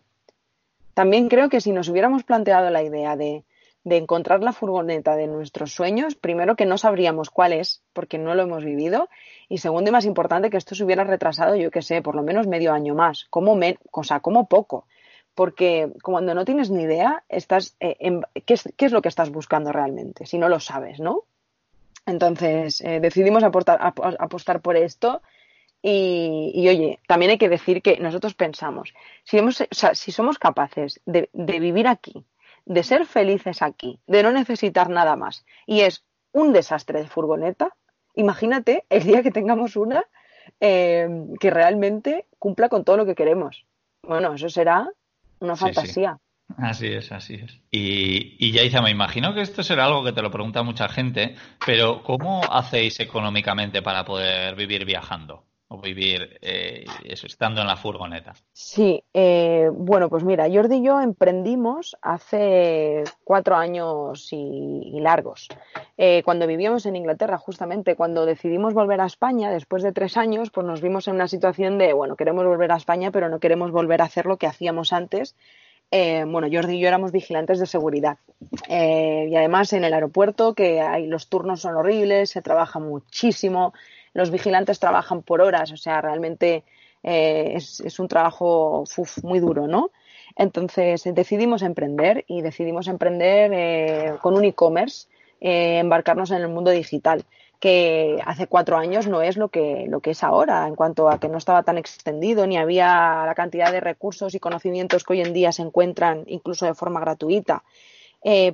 También 0.93 1.29
creo 1.29 1.49
que 1.49 1.61
si 1.61 1.71
nos 1.71 1.87
hubiéramos 1.89 2.23
planteado 2.23 2.69
la 2.69 2.83
idea 2.83 3.15
de, 3.15 3.43
de 3.83 3.97
encontrar 3.97 4.43
la 4.43 4.53
furgoneta 4.53 5.15
de 5.15 5.27
nuestros 5.27 5.73
sueños, 5.73 6.15
primero 6.15 6.55
que 6.55 6.65
no 6.65 6.77
sabríamos 6.77 7.29
cuál 7.29 7.53
es, 7.53 7.81
porque 7.93 8.17
no 8.17 8.35
lo 8.35 8.43
hemos 8.43 8.63
vivido, 8.63 9.09
y 9.49 9.57
segundo 9.57 9.89
y 9.89 9.91
más 9.91 10.05
importante, 10.05 10.49
que 10.49 10.57
esto 10.57 10.75
se 10.75 10.83
hubiera 10.83 11.03
retrasado, 11.03 11.55
yo 11.55 11.71
qué 11.71 11.81
sé, 11.81 12.01
por 12.01 12.15
lo 12.15 12.23
menos 12.23 12.47
medio 12.47 12.73
año 12.73 12.93
más, 12.93 13.25
como, 13.29 13.55
me, 13.55 13.77
o 13.91 14.03
sea, 14.03 14.19
como 14.19 14.47
poco. 14.47 14.85
Porque 15.33 15.91
cuando 16.03 16.35
no 16.35 16.45
tienes 16.45 16.69
ni 16.69 16.83
idea, 16.83 17.23
estás, 17.29 17.75
eh, 17.79 18.19
¿qué, 18.45 18.53
es, 18.53 18.69
¿qué, 18.75 18.85
es, 18.85 18.91
lo 18.91 19.01
que 19.01 19.09
estás 19.09 19.31
buscando 19.31 19.71
realmente? 19.71 20.25
Si 20.25 20.37
no 20.37 20.49
lo 20.49 20.59
sabes, 20.59 20.99
¿no? 20.99 21.23
Entonces, 22.05 22.81
eh, 22.81 22.99
decidimos 22.99 23.43
aportar, 23.43 23.79
apostar 23.81 24.61
por 24.61 24.75
esto 24.75 25.21
y, 25.83 26.67
oye, 26.69 26.99
también 27.07 27.31
hay 27.31 27.37
que 27.37 27.49
decir 27.49 27.81
que 27.81 27.97
nosotros 27.97 28.35
pensamos, 28.35 28.93
si, 29.23 29.39
hemos, 29.39 29.63
si 29.93 30.11
somos 30.11 30.37
capaces 30.37 31.01
de, 31.05 31.29
de, 31.33 31.59
vivir 31.59 31.87
aquí, 31.87 32.23
de 32.65 32.83
ser 32.83 33.05
felices 33.05 33.61
aquí, 33.61 33.99
de 34.07 34.23
no 34.23 34.31
necesitar 34.31 34.89
nada 34.89 35.15
más, 35.15 35.45
y 35.65 35.81
es 35.81 36.03
un 36.31 36.53
desastre 36.53 37.01
de 37.01 37.07
furgoneta, 37.07 37.75
imagínate 38.15 38.85
el 38.89 39.03
día 39.03 39.23
que 39.23 39.31
tengamos 39.31 39.75
una 39.75 40.03
eh, 40.59 41.07
que 41.39 41.49
realmente 41.49 42.25
cumpla 42.39 42.69
con 42.69 42.83
todo 42.83 42.97
lo 42.97 43.05
que 43.05 43.15
queremos. 43.15 43.65
Bueno, 44.03 44.33
eso 44.33 44.49
será 44.49 44.89
una 45.39 45.55
fantasía. 45.55 46.19
Así 46.57 46.87
es, 46.87 47.11
así 47.11 47.35
es. 47.35 47.59
Y, 47.71 48.35
y 48.39 48.51
Yaiza, 48.51 48.81
me 48.81 48.89
imagino 48.89 49.33
que 49.33 49.41
esto 49.41 49.63
será 49.63 49.85
algo 49.85 50.03
que 50.03 50.11
te 50.11 50.21
lo 50.21 50.31
pregunta 50.31 50.63
mucha 50.63 50.89
gente, 50.89 51.35
pero 51.65 52.03
¿cómo 52.03 52.41
hacéis 52.51 52.99
económicamente 52.99 53.81
para 53.81 54.03
poder 54.03 54.55
vivir 54.55 54.85
viajando? 54.85 55.45
O 55.71 55.77
vivir 55.77 56.37
eh, 56.41 56.85
estando 57.03 57.61
en 57.61 57.67
la 57.67 57.77
furgoneta? 57.77 58.33
Sí, 58.51 59.01
eh, 59.13 59.69
bueno, 59.71 60.09
pues 60.09 60.23
mira, 60.25 60.49
Jordi 60.51 60.77
y 60.77 60.83
yo 60.83 60.99
emprendimos 60.99 61.95
hace 62.01 63.05
cuatro 63.23 63.55
años 63.55 64.27
y, 64.31 64.99
largos. 64.99 65.47
Eh, 65.97 66.23
cuando 66.23 66.45
vivíamos 66.45 66.85
en 66.85 66.97
Inglaterra, 66.97 67.37
justamente, 67.37 67.95
cuando 67.95 68.25
decidimos 68.25 68.73
volver 68.73 68.99
a 68.99 69.05
España, 69.05 69.49
después 69.49 69.81
de 69.81 69.93
tres 69.93 70.17
años, 70.17 70.51
pues 70.51 70.67
nos 70.67 70.81
vimos 70.81 71.07
en 71.07 71.15
una 71.15 71.29
situación 71.29 71.77
de, 71.77 71.93
bueno, 71.93 72.17
queremos 72.17 72.45
volver 72.45 72.71
a 72.73 72.75
España, 72.75 73.11
pero 73.11 73.29
no 73.29 73.39
queremos 73.39 73.71
volver 73.71 74.01
a 74.01 74.05
hacer 74.05 74.25
lo 74.25 74.35
que 74.35 74.47
hacíamos 74.47 74.91
antes. 74.91 75.35
bueno, 75.89 76.47
Jordi 76.51 76.75
y 76.75 76.79
yo 76.81 76.87
éramos 76.89 77.13
vigilantes 77.13 77.59
de 77.59 77.65
seguridad. 77.65 78.17
y 78.67 79.35
además 79.35 79.71
en 79.71 79.85
el 79.85 79.93
aeropuerto, 79.93 80.53
que 80.53 80.81
hay, 80.81 81.07
los 81.07 81.29
turnos 81.29 81.61
son 81.61 81.75
horribles, 81.75 82.29
se 82.29 82.41
trabaja 82.41 82.79
muchísimo, 82.79 83.73
los 84.13 84.31
vigilantes 84.31 84.79
trabajan 84.79 85.21
por 85.21 85.41
horas, 85.41 85.71
o 85.71 85.77
sea, 85.77 86.01
realmente 86.01 86.63
eh, 87.03 87.53
es, 87.55 87.99
un 87.99 88.07
trabajo 88.07 88.83
muy 89.23 89.39
duro, 89.39 89.67
¿no? 89.67 89.91
Entonces 90.35 91.03
decidimos 91.13 91.61
emprender 91.61 92.23
y 92.27 92.41
decidimos 92.41 92.87
emprender 92.87 93.51
eh, 93.53 94.13
con 94.21 94.35
un 94.35 94.45
e-commerce, 94.45 95.07
eh, 95.39 95.79
embarcarnos 95.79 96.31
en 96.31 96.37
el 96.37 96.47
mundo 96.47 96.71
digital, 96.71 97.25
que 97.59 98.19
hace 98.25 98.47
cuatro 98.47 98.77
años 98.77 99.07
no 99.07 99.21
es 99.21 99.37
lo 99.37 99.49
que, 99.49 99.85
lo 99.87 99.99
que 99.99 100.11
es 100.11 100.23
ahora, 100.23 100.67
en 100.67 100.75
cuanto 100.75 101.09
a 101.09 101.19
que 101.19 101.27
no 101.27 101.37
estaba 101.37 101.63
tan 101.63 101.77
extendido 101.77 102.47
ni 102.47 102.57
había 102.57 103.23
la 103.25 103.33
cantidad 103.35 103.71
de 103.71 103.81
recursos 103.81 104.33
y 104.35 104.39
conocimientos 104.39 105.03
que 105.03 105.13
hoy 105.13 105.21
en 105.21 105.33
día 105.33 105.51
se 105.51 105.61
encuentran 105.61 106.23
incluso 106.27 106.65
de 106.65 106.73
forma 106.73 106.99
gratuita. 107.01 107.63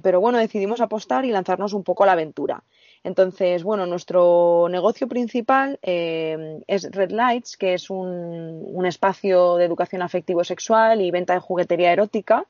pero 0.02 0.20
bueno, 0.22 0.38
decidimos 0.40 0.82
apostar 0.82 1.26
y 1.26 1.32
lanzarnos 1.32 1.74
un 1.74 1.84
poco 1.84 2.04
a 2.04 2.08
la 2.08 2.14
aventura. 2.14 2.64
Entonces, 3.08 3.64
bueno, 3.64 3.86
nuestro 3.86 4.68
negocio 4.70 5.08
principal 5.08 5.80
eh, 5.82 6.60
es 6.68 6.92
Red 6.92 7.12
Lights, 7.12 7.56
que 7.56 7.74
es 7.74 7.90
un, 7.90 8.86
espacio 8.86 9.56
de 9.56 9.64
educación 9.64 10.02
afectivo-sexual 10.02 11.00
y 11.00 11.10
venta 11.10 11.34
de 11.34 11.40
juguetería 11.40 11.94
erótica. 11.94 12.46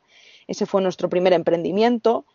Ese 0.48 0.66
fue 0.66 0.82
nuestro 0.82 1.10
primer 1.10 1.34
emprendimiento. 1.34 2.26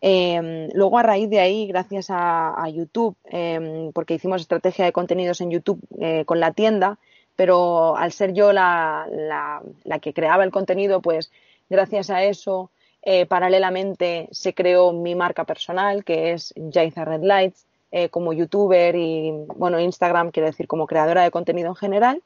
Em, 0.00 0.68
luego, 0.74 0.96
a 0.98 1.02
raíz 1.02 1.28
de 1.28 1.40
ahí, 1.40 1.66
gracias 1.66 2.06
a, 2.08 2.68
YouTube, 2.72 3.16
em, 3.24 3.90
porque 3.92 4.14
hicimos 4.14 4.42
estrategia 4.42 4.84
de 4.84 4.92
contenidos 4.92 5.40
en 5.40 5.50
YouTube 5.50 5.80
eh, 6.00 6.24
con 6.24 6.38
la 6.38 6.52
tienda, 6.52 6.98
pero 7.34 7.96
al 7.96 8.12
ser 8.12 8.32
yo 8.32 8.52
la, 8.52 9.60
que 10.00 10.14
creaba 10.14 10.44
el 10.44 10.52
contenido, 10.52 11.02
pues 11.02 11.32
gracias 11.68 12.10
a 12.10 12.22
eso, 12.22 12.70
eh, 13.02 13.26
paralelamente 13.26 14.28
se 14.30 14.54
creó 14.54 14.92
mi 14.92 15.16
marca 15.16 15.44
personal, 15.44 16.04
que 16.04 16.32
es 16.32 16.54
Jaiza 16.72 17.04
Red 17.04 17.24
Lights, 17.24 17.66
eh, 17.94 18.08
como 18.08 18.32
youtuber 18.32 18.96
y, 18.96 19.32
bueno, 19.54 19.78
Instagram, 19.78 20.30
quiero 20.30 20.46
decir, 20.46 20.66
como 20.66 20.86
creadora 20.86 21.24
de 21.24 21.30
contenido 21.30 21.68
en 21.68 21.76
general. 21.76 22.22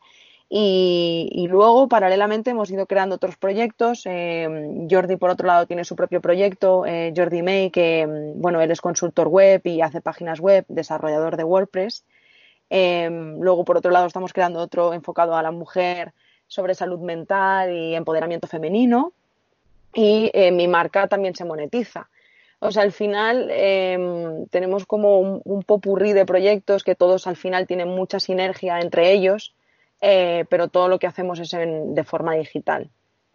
Y, 0.48 1.48
luego, 1.50 1.88
paralelamente, 1.88 2.50
hemos 2.50 2.70
ido 2.70 2.86
creando 2.86 3.16
otros 3.16 3.36
proyectos. 3.36 4.02
Eh, 4.06 4.86
Jordi, 4.88 5.16
por 5.16 5.30
otro 5.30 5.48
lado, 5.48 5.66
tiene 5.66 5.84
su 5.84 5.96
propio 5.96 6.20
proyecto, 6.20 6.86
eh, 6.86 7.12
Jordi 7.16 7.42
May, 7.42 7.70
que, 7.70 8.06
mm, 8.06 8.40
bueno, 8.40 8.60
él 8.60 8.70
es 8.70 8.80
consultor 8.80 9.26
web 9.26 9.60
y 9.64 9.80
hace 9.80 10.00
páginas 10.00 10.38
web, 10.38 10.64
desarrollador 10.68 11.36
de 11.36 11.42
WordPress. 11.42 12.04
luego, 12.70 13.64
por 13.64 13.76
otro 13.78 13.90
lado, 13.90 14.06
estamos 14.06 14.32
creando 14.32 14.60
otro 14.60 14.92
enfocado 14.94 15.36
a 15.36 15.42
la 15.42 15.50
mujer 15.50 16.12
sobre 16.46 16.74
salud 16.74 17.00
mental 17.00 17.72
y 17.72 17.94
empoderamiento 17.96 18.46
femenino. 18.46 19.12
Y 19.94 20.30
mi 20.52 20.68
marca 20.68 21.08
también 21.08 21.34
se 21.34 21.44
monetiza. 21.44 22.08
O 22.58 22.70
sea, 22.70 22.82
al 22.82 22.92
final 22.92 23.48
em, 23.50 24.46
tenemos 24.46 24.86
como 24.86 25.20
un, 25.20 25.62
popurrí 25.62 26.12
de 26.12 26.24
proyectos 26.24 26.84
que 26.84 26.94
todos 26.94 27.26
al 27.26 27.36
final 27.36 27.66
tienen 27.66 27.88
mucha 27.88 28.18
sinergia 28.18 28.80
entre 28.80 29.12
ellos, 29.12 29.54
eh, 30.00 30.44
pero 30.48 30.68
todo 30.68 30.88
lo 30.88 30.98
que 30.98 31.06
hacemos 31.06 31.38
es 31.38 31.50
de 31.50 32.04
forma 32.04 32.34
digital. 32.34 32.88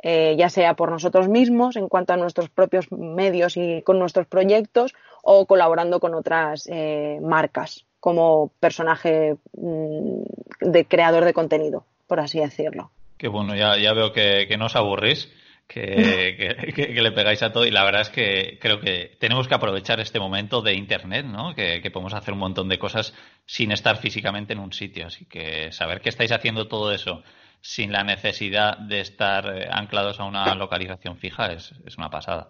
Eh, 0.04 0.36
ya 0.36 0.50
sea 0.50 0.74
por 0.74 0.90
nosotros 0.90 1.28
mismos 1.28 1.76
en 1.76 1.88
cuanto 1.88 2.14
a 2.14 2.18
nuestros 2.18 2.50
propios 2.50 2.92
medios 2.92 3.56
y 3.56 3.84
con 3.84 4.00
nuestros 4.00 4.26
proyectos 4.26 4.96
o 5.22 5.46
colaborando 5.46 6.00
con 6.00 6.16
otras 6.16 6.68
eh, 6.72 7.20
marcas 7.22 7.86
como 8.00 8.52
personaje 8.60 9.36
mm, 9.56 10.24
de 10.62 10.86
creador 10.86 11.24
de 11.24 11.34
contenido, 11.34 11.86
por 12.08 12.20
así 12.20 12.40
decirlo. 12.40 12.90
Qué 13.20 13.28
bueno, 13.28 13.56
ya, 13.56 13.78
ya 13.78 13.94
veo 13.94 14.12
que, 14.12 14.48
que 14.48 14.58
no 14.58 14.66
os 14.66 14.76
aburrís 14.76 15.30
que, 15.72 17.02
le 17.02 17.12
pegáis 17.12 17.42
a 17.44 17.54
todo 17.54 17.66
y 17.66 17.72
la 17.72 17.84
verdad 17.84 18.02
es 18.02 18.10
que 18.10 18.58
creo 18.60 18.80
que 18.80 19.16
tenemos 19.20 19.48
que 19.48 19.56
aprovechar 19.56 20.00
este 20.00 20.20
momento 20.20 20.62
de 20.62 20.74
Internet, 20.74 21.26
¿no? 21.26 21.56
Que, 21.56 21.82
podemos 21.92 22.14
hacer 22.14 22.34
un 22.34 22.40
montón 22.40 22.68
de 22.68 22.78
cosas 22.78 23.14
sin 23.46 23.72
estar 23.72 23.98
físicamente 23.98 24.54
en 24.54 24.60
un 24.60 24.74
sitio. 24.74 25.08
Así 25.08 25.26
que 25.26 25.72
saber 25.72 26.02
que 26.02 26.10
estáis 26.10 26.32
haciendo 26.32 26.68
todo 26.68 26.92
eso 26.92 27.24
sin 27.62 27.92
la 27.92 28.04
necesidad 28.04 28.78
de 28.78 29.00
estar 29.00 29.46
eh, 29.46 29.68
anclados 29.72 30.20
a 30.20 30.26
una 30.26 30.54
localización 30.56 31.18
fija 31.18 31.54
es, 31.54 31.74
es 31.86 31.98
una 31.98 32.10
pasada. 32.10 32.50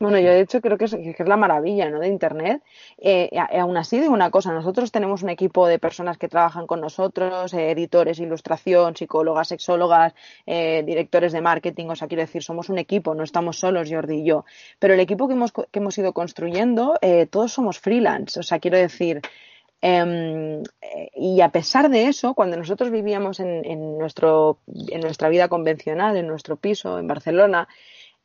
Bueno, 0.00 0.20
yo 0.20 0.30
de 0.30 0.40
hecho 0.40 0.60
creo 0.60 0.78
que 0.78 0.84
es, 0.84 0.94
la 1.18 1.36
maravilla 1.36 1.90
¿no? 1.90 1.98
de 1.98 2.06
Internet. 2.06 2.62
Eh, 2.98 3.30
aún 3.58 3.76
así, 3.76 3.98
digo 3.98 4.12
una 4.12 4.30
cosa, 4.30 4.52
nosotros 4.52 4.92
tenemos 4.92 5.24
un 5.24 5.28
equipo 5.28 5.66
de 5.66 5.80
personas 5.80 6.18
que 6.18 6.28
trabajan 6.28 6.68
con 6.68 6.80
nosotros, 6.80 7.52
eh, 7.52 7.72
editores, 7.72 8.20
ilustración, 8.20 8.94
psicólogas, 8.94 9.48
sexólogas, 9.48 10.14
eh, 10.46 10.84
directores 10.86 11.32
de 11.32 11.40
marketing, 11.40 11.86
o 11.88 11.96
sea, 11.96 12.06
quiero 12.06 12.22
decir, 12.22 12.44
somos 12.44 12.68
un 12.68 12.78
equipo, 12.78 13.14
no 13.14 13.24
estamos 13.24 13.58
solos 13.58 13.88
Jordi 13.90 14.20
y 14.20 14.24
yo. 14.24 14.44
Pero 14.78 14.94
el 14.94 15.00
equipo 15.00 15.26
que 15.26 15.34
hemos, 15.34 15.52
que 15.52 15.78
hemos 15.80 15.98
ido 15.98 16.12
construyendo, 16.12 16.94
eh, 17.02 17.26
todos 17.26 17.52
somos 17.52 17.80
freelance, 17.80 18.38
o 18.38 18.44
sea, 18.44 18.60
quiero 18.60 18.78
decir, 18.78 19.20
em, 19.80 20.62
y 21.14 21.40
a 21.40 21.48
pesar 21.50 21.88
de 21.90 22.06
eso, 22.06 22.34
cuando 22.34 22.56
nosotros 22.56 22.90
vivíamos 22.90 23.40
en, 23.40 23.98
nuestro, 23.98 24.58
en 24.90 25.00
nuestra 25.00 25.28
vida 25.28 25.48
convencional, 25.48 26.16
en 26.16 26.26
nuestro 26.28 26.56
piso 26.56 26.98
en 26.98 27.08
Barcelona, 27.08 27.68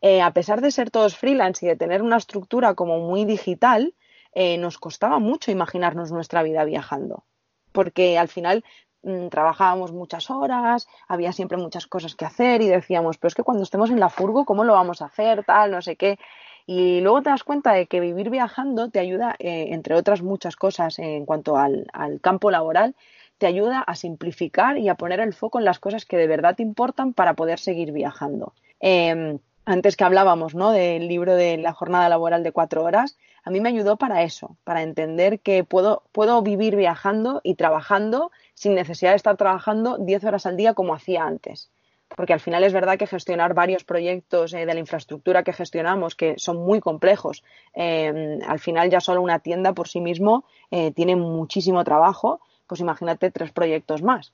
eh, 0.04 0.22
a 0.22 0.32
pesar 0.32 0.60
de 0.60 0.70
ser 0.70 0.92
todos 0.92 1.16
freelance 1.16 1.66
y 1.66 1.70
de 1.70 1.78
tener 1.78 2.02
una 2.02 2.18
estructura 2.18 2.76
como 2.76 3.00
muy 3.00 3.24
digital, 3.24 3.94
eh, 4.34 4.58
nos 4.58 4.78
costaba 4.78 5.18
mucho 5.20 5.50
imaginarnos 5.50 6.12
nuestra 6.12 6.44
vida 6.44 6.66
viajando, 6.66 7.24
porque 7.72 8.18
al 8.18 8.28
final 8.28 8.66
mm, 9.04 9.30
trabajábamos 9.30 9.94
muchas 9.94 10.30
horas, 10.30 10.90
había 11.08 11.32
siempre 11.32 11.58
muchas 11.58 11.88
cosas 11.88 12.16
que 12.16 12.26
hacer 12.26 12.62
y 12.62 12.68
decíamos, 12.68 13.18
pero 13.18 13.30
es 13.30 13.36
que 13.36 13.44
cuando 13.44 13.64
estemos 13.64 13.92
en 13.92 14.02
la 14.02 14.10
furgo, 14.10 14.44
¿cómo 14.44 14.66
lo 14.66 14.74
vamos 14.74 15.02
a 15.02 15.06
hacer? 15.06 15.46
Tal, 15.46 15.72
no 15.72 15.82
sé 15.82 15.96
qué. 15.96 16.20
Y 16.66 17.00
luego 17.00 17.22
te 17.22 17.30
das 17.30 17.46
cuenta 17.46 17.72
de 17.72 17.88
que 17.88 18.02
vivir 18.02 18.30
viajando 18.30 18.90
te 18.90 19.00
ayuda, 19.00 19.38
eh, 19.40 19.68
entre 19.70 19.96
otras 19.96 20.22
muchas 20.22 20.58
cosas 20.58 21.00
en 21.00 21.26
cuanto 21.26 21.56
al, 21.56 21.88
campo 22.22 22.52
laboral, 22.52 22.94
te 23.38 23.48
ayuda 23.48 23.80
a 23.80 23.96
simplificar 23.96 24.78
y 24.78 24.90
a 24.90 24.96
poner 24.96 25.22
el 25.22 25.34
foco 25.34 25.60
en 25.60 25.66
las 25.66 25.80
cosas 25.80 26.06
que 26.06 26.18
de 26.18 26.28
verdad 26.28 26.58
te 26.58 26.64
importan 26.64 27.14
para 27.14 27.36
poder 27.36 27.58
seguir 27.58 27.94
viajando. 27.94 28.54
Em, 28.82 29.40
antes 29.66 29.96
que 29.96 30.04
hablábamos 30.04 30.56
¿no? 30.56 30.72
del 30.72 31.08
libro 31.08 31.36
de 31.36 31.58
la 31.58 31.74
jornada 31.74 32.10
laboral 32.10 32.44
de 32.44 32.52
cuatro 32.52 32.84
horas, 32.84 33.18
a 33.44 33.50
mí 33.50 33.60
me 33.60 33.70
ayudó 33.70 33.98
para 33.98 34.24
eso, 34.24 34.58
para 34.64 34.84
entender 34.84 35.40
que 35.40 35.64
puedo, 35.64 36.04
puedo 36.12 36.42
vivir 36.42 36.76
viajando 36.76 37.42
y 37.44 37.56
trabajando 37.56 38.32
sin 38.54 38.76
necesidad 38.76 39.12
de 39.12 39.18
estar 39.18 39.38
trabajando 39.38 39.98
diez 39.98 40.24
horas 40.24 40.46
al 40.46 40.58
día 40.58 40.74
como 40.74 40.94
hacía 40.94 41.24
antes. 41.24 41.70
porque 42.16 42.34
al 42.34 42.40
final 42.40 42.64
es 42.64 42.74
verdad 42.74 43.00
que 43.00 43.08
gestionar 43.08 43.56
varios 43.56 43.84
proyectos 43.84 44.54
eh, 44.54 44.68
de 44.68 44.74
la 44.74 44.80
infraestructura 44.80 45.42
que 45.44 45.52
gestionamos, 45.52 46.14
que 46.14 46.36
son 46.38 46.58
muy 46.58 46.80
complejos, 46.80 47.44
em, 47.74 48.40
al 48.48 48.60
final 48.60 48.92
ya 48.92 49.00
solo 49.00 49.20
una 49.22 49.40
tienda 49.40 49.74
por 49.74 49.88
sí 49.88 50.00
mismo 50.00 50.46
eh, 50.70 50.92
tiene 50.92 51.16
muchísimo 51.16 51.84
trabajo, 51.84 52.40
pues 52.68 52.82
imagínate 52.82 53.32
tres 53.32 53.52
proyectos 53.52 54.04
más. 54.04 54.32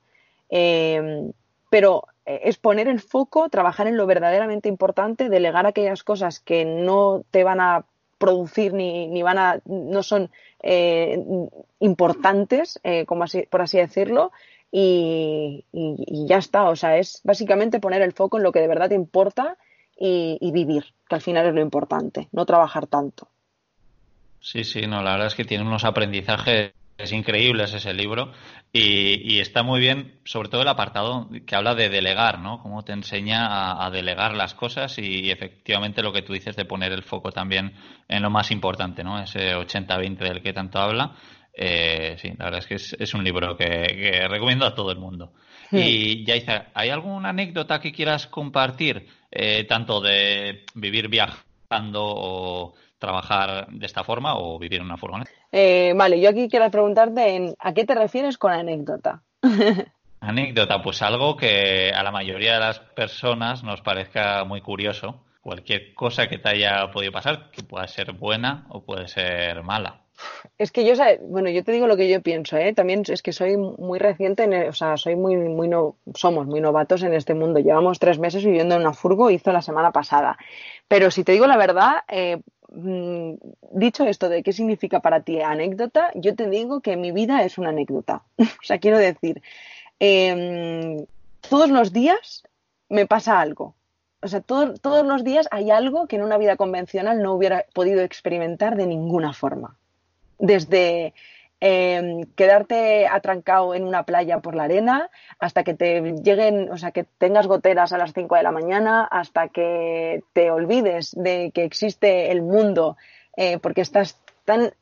Em, 0.50 1.32
pero 1.70 2.04
eh, 2.26 2.42
es 2.44 2.58
poner 2.58 2.88
el 2.88 3.00
foco, 3.00 3.48
trabajar 3.48 3.86
en 3.86 3.96
lo 3.96 4.06
verdaderamente 4.06 4.68
importante, 4.68 5.28
delegar 5.28 5.66
aquellas 5.66 6.02
cosas 6.02 6.40
que 6.40 6.64
no 6.64 7.22
te 7.30 7.44
van 7.44 7.60
a 7.60 7.84
producir 8.18 8.74
ni, 8.74 9.06
ni 9.06 9.22
van 9.22 9.38
a, 9.38 9.60
no 9.64 10.02
son 10.02 10.30
importantes, 11.78 12.78
como 13.06 13.24
así, 13.24 13.46
por 13.48 13.62
así 13.62 13.78
decirlo, 13.78 14.30
y, 14.72 15.64
ya 15.72 16.38
está. 16.38 16.68
O 16.68 16.76
sea, 16.76 16.96
es 16.98 17.20
básicamente 17.24 17.80
poner 17.80 18.02
el 18.02 18.12
foco 18.12 18.36
en 18.36 18.42
lo 18.42 18.52
que 18.52 18.60
de 18.60 18.68
verdad 18.68 18.88
te 18.88 18.94
importa 18.94 19.56
y, 19.96 20.50
vivir, 20.52 20.84
que 21.08 21.14
al 21.14 21.20
final 21.20 21.46
es 21.46 21.54
lo 21.54 21.60
importante, 21.60 22.28
no 22.32 22.46
trabajar 22.46 22.86
tanto. 22.86 23.28
Sí, 24.40 24.64
sí, 24.64 24.86
no, 24.86 25.02
la 25.02 25.12
verdad 25.12 25.26
es 25.26 25.34
que 25.34 25.44
tiene 25.44 25.64
unos 25.64 25.84
aprendizajes 25.84 26.72
increíbles 27.12 27.72
ese 27.74 27.92
libro 27.92 28.32
y, 28.72 29.38
está 29.40 29.62
muy 29.62 29.80
bien, 29.80 30.20
sobre 30.24 30.48
todo 30.48 30.62
el 30.62 30.68
apartado 30.68 31.28
que 31.46 31.56
habla 31.56 31.74
de 31.74 31.88
delegar, 31.88 32.38
¿no? 32.38 32.60
Cómo 32.62 32.84
te 32.84 32.92
enseña 32.92 33.84
a, 33.84 33.90
delegar 33.90 34.34
las 34.34 34.54
cosas 34.54 34.98
y, 34.98 35.30
efectivamente 35.30 36.02
lo 36.02 36.12
que 36.12 36.22
tú 36.22 36.32
dices 36.32 36.56
de 36.56 36.64
poner 36.64 36.92
el 36.92 37.02
foco 37.02 37.32
también 37.32 37.72
en 38.08 38.22
lo 38.22 38.30
más 38.30 38.50
importante, 38.50 39.02
¿no? 39.02 39.20
Ese 39.20 39.56
80-20 39.56 40.18
del 40.18 40.42
que 40.42 40.52
tanto 40.52 40.78
habla 40.78 41.16
eh, 41.52 42.16
sí, 42.18 42.32
la 42.38 42.46
verdad 42.46 42.60
es 42.60 42.66
que 42.66 43.02
es, 43.02 43.14
un 43.14 43.24
libro 43.24 43.56
que, 43.56 44.26
recomiendo 44.28 44.64
a 44.64 44.74
todo 44.74 44.90
el 44.92 44.98
mundo. 44.98 45.32
Y 45.72 46.24
Yaiza, 46.24 46.66
¿hay 46.74 46.90
alguna 46.90 47.28
anécdota 47.28 47.80
que 47.80 47.92
quieras 47.92 48.26
compartir, 48.26 49.06
eh, 49.30 49.64
tanto 49.64 50.00
de 50.00 50.64
vivir 50.74 51.08
viajando 51.08 52.02
o 52.02 52.74
trabajar 53.00 53.66
de 53.68 53.86
esta 53.86 54.04
forma 54.04 54.38
o 54.38 54.58
vivir 54.58 54.78
en 54.78 54.86
una 54.86 54.96
furgoneta? 54.96 55.30
Eh, 55.50 55.92
vale, 55.96 56.20
yo 56.20 56.30
aquí 56.30 56.48
quiero 56.48 56.70
preguntarte 56.70 57.54
a 57.58 57.74
qué 57.74 57.84
te 57.84 57.96
refieres 57.96 58.38
con 58.38 58.52
anécdota. 58.52 59.22
anécdota, 60.20 60.80
pues 60.82 61.02
algo 61.02 61.36
que 61.36 61.90
a 61.90 62.04
la 62.04 62.12
mayoría 62.12 62.54
de 62.54 62.60
las 62.60 62.78
personas 62.78 63.64
nos 63.64 63.80
parezca 63.80 64.44
muy 64.44 64.60
curioso. 64.60 65.24
Cualquier 65.40 65.94
cosa 65.94 66.28
que 66.28 66.38
te 66.38 66.50
haya 66.50 66.90
podido 66.92 67.12
pasar, 67.12 67.50
que 67.50 67.62
pueda 67.62 67.88
ser 67.88 68.12
buena 68.12 68.66
o 68.68 68.84
puede 68.84 69.08
ser 69.08 69.62
mala. 69.62 70.02
Es 70.58 70.70
que 70.70 70.84
yo, 70.84 70.92
bueno, 71.22 71.48
yo 71.48 71.64
te 71.64 71.72
digo 71.72 71.86
lo 71.86 71.96
que 71.96 72.10
yo 72.10 72.20
pienso, 72.20 72.58
¿eh? 72.58 72.74
También 72.74 73.02
es 73.08 73.22
que 73.22 73.32
soy 73.32 73.56
muy 73.56 73.98
reciente, 73.98 74.44
en 74.44 74.68
o 74.68 74.72
sea, 74.74 74.98
soy 74.98 75.16
muy, 75.16 75.36
muy 75.36 75.66
no, 75.66 75.96
somos 76.14 76.46
muy 76.46 76.60
novatos 76.60 77.02
en 77.02 77.14
este 77.14 77.32
mundo. 77.32 77.60
Llevamos 77.60 77.98
tres 77.98 78.18
meses 78.18 78.44
viviendo 78.44 78.74
en 78.74 78.82
una 78.82 78.92
furgo, 78.92 79.30
hizo 79.30 79.50
la 79.52 79.62
semana 79.62 79.92
pasada. 79.92 80.36
Pero 80.88 81.10
si 81.10 81.24
te 81.24 81.32
digo 81.32 81.46
la 81.46 81.56
verdad, 81.56 82.02
eh, 82.08 82.42
mm, 82.72 83.34
dicho 83.72 84.04
esto 84.04 84.28
de 84.28 84.42
qué 84.42 84.52
significa 84.52 85.00
para 85.00 85.22
ti 85.22 85.40
anécdota, 85.40 86.10
yo 86.14 86.34
te 86.34 86.48
digo 86.48 86.80
que 86.80 86.96
mi 86.96 87.12
vida 87.12 87.44
es 87.44 87.58
una 87.58 87.70
anécdota. 87.70 88.22
o 88.38 88.64
sea, 88.64 88.78
quiero 88.78 88.98
decir, 88.98 89.42
em, 89.98 91.06
todos 91.48 91.70
los 91.70 91.92
días 91.92 92.42
me 92.88 93.06
pasa 93.06 93.40
algo. 93.40 93.74
O 94.22 94.28
sea, 94.28 94.42
todos 94.42 95.06
los 95.06 95.24
días 95.24 95.48
hay 95.50 95.70
algo 95.70 96.06
que 96.06 96.16
en 96.16 96.22
una 96.22 96.36
vida 96.36 96.56
convencional 96.56 97.22
no 97.22 97.32
hubiera 97.32 97.64
podido 97.72 98.02
experimentar 98.02 98.76
de 98.76 98.86
ninguna 98.86 99.32
forma 99.32 99.78
desde 100.40 101.14
em, 101.60 102.24
quedarte 102.36 103.06
atrancado 103.06 103.74
en 103.74 103.84
una 103.84 104.04
playa 104.04 104.40
por 104.40 104.54
la 104.54 104.64
arena 104.64 105.10
hasta 105.38 105.64
que 105.64 105.74
te 105.74 106.00
lleguen, 106.22 106.70
o 106.70 106.78
sea, 106.78 106.90
que 106.90 107.04
tengas 107.18 107.46
goteras 107.46 107.92
a 107.92 107.98
las 107.98 108.12
5 108.12 108.34
de 108.36 108.42
la 108.42 108.52
mañana, 108.52 109.04
hasta 109.04 109.48
que 109.48 110.22
te 110.32 110.50
olvides 110.50 111.14
de 111.16 111.50
que 111.52 111.64
existe 111.64 112.30
el 112.30 112.42
mundo, 112.42 112.96
eh, 113.36 113.58
porque 113.58 113.82
estás 113.82 114.18
tan 114.44 114.72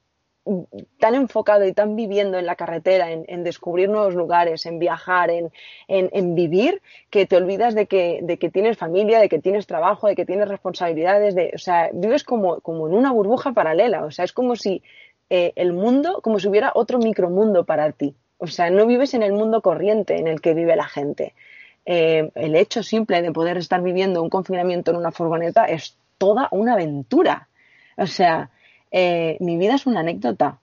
tan 0.99 1.15
enfocado 1.15 1.67
y 1.67 1.73
tan 1.73 1.97
viviendo 1.97 2.39
en 2.39 2.47
la 2.47 2.57
carretera, 2.57 3.11
en, 3.11 3.45
descubrir 3.45 3.89
nuevos 3.89 4.15
lugares, 4.15 4.67
en 4.67 4.79
viajar, 4.79 5.31
en, 5.31 5.51
en, 5.89 6.35
vivir, 6.35 6.81
que 7.11 7.27
te 7.27 7.37
olvidas 7.37 7.75
de 7.75 7.87
que, 7.87 8.21
de 8.23 8.39
que 8.39 8.51
tienes 8.51 8.79
familia, 8.79 9.21
de 9.21 9.29
que 9.29 9.39
tienes 9.39 9.67
trabajo, 9.67 10.09
de 10.09 10.17
que 10.17 10.25
tienes 10.25 10.49
responsabilidades, 10.49 11.35
de, 11.35 11.53
o 11.55 11.59
sea, 11.59 11.91
vives 11.93 12.25
como, 12.25 12.61
como 12.61 12.89
en 12.89 12.95
una 12.95 13.13
burbuja 13.13 13.53
paralela, 13.53 14.05
o 14.05 14.11
sea, 14.11 14.25
es 14.25 14.33
como 14.33 14.57
si 14.57 14.83
eh, 15.31 15.53
el 15.57 15.75
mundo 15.75 16.21
como 16.23 16.39
si 16.39 16.49
hubiera 16.49 16.73
otro 16.75 16.99
micromundo 16.99 17.65
para 17.65 17.93
ti. 17.93 18.15
O 18.39 18.47
sea, 18.47 18.71
no 18.71 18.87
vives 18.87 19.15
en 19.15 19.23
el 19.23 19.33
mundo 19.33 19.61
corriente 19.61 20.19
en 20.19 20.27
el 20.27 20.41
que 20.41 20.55
vive 20.55 20.75
la 20.77 20.89
gente. 20.89 21.35
Eh, 21.85 22.31
el 22.35 22.57
hecho 22.57 22.83
simple 22.83 23.21
de 23.21 23.33
poder 23.33 23.59
estar 23.59 23.83
viviendo 23.83 24.23
un 24.23 24.31
confinamiento 24.31 24.91
en 24.91 24.97
una 24.97 25.11
furgoneta 25.11 25.65
es 25.67 25.97
toda 26.17 26.49
una 26.51 26.75
aventura. 26.75 27.49
O 27.97 28.07
sea, 28.07 28.51
eh, 28.91 29.37
mi 29.41 29.59
vida 29.59 29.75
es 29.75 29.87
una 29.87 30.01
anécdota 30.01 30.61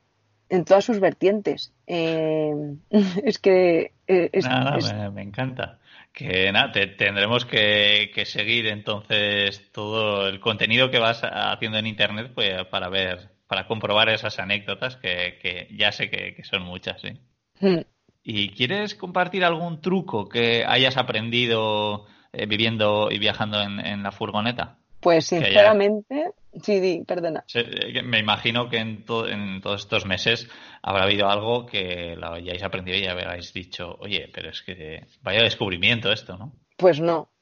en 0.49 0.65
todas 0.65 0.86
sus 0.86 0.99
vertientes. 0.99 1.71
es 1.86 3.39
que... 3.39 3.91
nada, 4.08 5.12
Me, 5.12 5.21
encanta. 5.21 5.80
Que 6.12 6.51
nada, 6.51 6.71
tendremos 6.71 7.45
que, 7.45 8.10
que, 8.15 8.25
seguir 8.25 8.67
entonces 8.67 9.69
todo 9.71 10.28
el 10.28 10.39
contenido 10.39 10.89
que 10.89 10.97
vas 10.97 11.21
haciendo 11.23 11.78
en 11.78 11.88
Internet 11.88 12.32
pues, 12.34 12.65
para 12.67 12.88
ver 12.88 13.35
para 13.47 13.67
comprobar 13.67 14.10
esas 14.10 14.39
anécdotas 14.39 14.97
que, 14.97 15.67
ya 15.77 15.91
sé 15.91 16.10
que, 16.10 16.43
son 16.43 16.63
muchas, 16.63 17.01
¿sí? 17.01 17.19
Hmm. 17.60 17.81
¿Y 18.23 18.49
quieres 18.49 18.95
compartir 18.95 19.45
algún 19.45 19.81
truco 19.81 20.27
que 20.27 20.65
hayas 20.65 20.97
aprendido 20.97 22.05
eh, 22.34 22.47
viviendo 22.47 23.10
y 23.12 23.19
viajando 23.19 23.62
en, 23.62 24.01
la 24.01 24.12
furgoneta? 24.12 24.79
Pues 24.99 25.27
sinceramente, 25.27 26.31
sí, 26.63 27.03
perdona. 27.05 27.43
Eh, 27.53 28.01
me 28.01 28.17
imagino 28.17 28.67
que 28.67 28.77
en, 28.77 29.05
en, 29.29 29.62
todos 29.62 29.81
estos 29.81 30.08
meses 30.08 30.49
habrá 30.81 31.03
habido 31.03 31.29
algo 31.29 31.67
que 31.67 32.15
lo 32.17 32.34
hayáis 32.34 32.63
aprendido 32.63 32.97
y 32.97 33.05
habréis 33.05 33.53
dicho, 33.53 33.95
oye, 33.99 34.27
pero 34.34 34.49
es 34.49 34.63
que 34.63 35.05
vaya 35.21 35.43
descubrimiento 35.43 36.12
esto, 36.12 36.36
¿no? 36.36 36.53
Pues 36.77 36.99
no. 36.99 37.29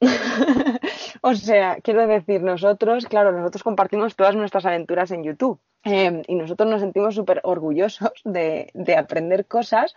o 1.26 1.34
sea, 1.34 1.78
quiero 1.82 2.06
decir, 2.06 2.42
nosotros, 2.42 3.06
claro, 3.06 3.32
nosotros 3.32 3.62
compartimos 3.62 4.14
todas 4.14 4.36
nuestras 4.36 4.66
aventuras 4.66 5.10
en 5.10 5.24
YouTube. 5.24 5.58
Em, 5.82 6.20
y 6.26 6.34
nosotros 6.34 6.68
nos 6.68 6.82
sentimos 6.82 7.14
súper 7.14 7.40
orgullosos 7.44 8.12
de, 8.24 8.70
aprender 8.94 9.46
cosas 9.46 9.94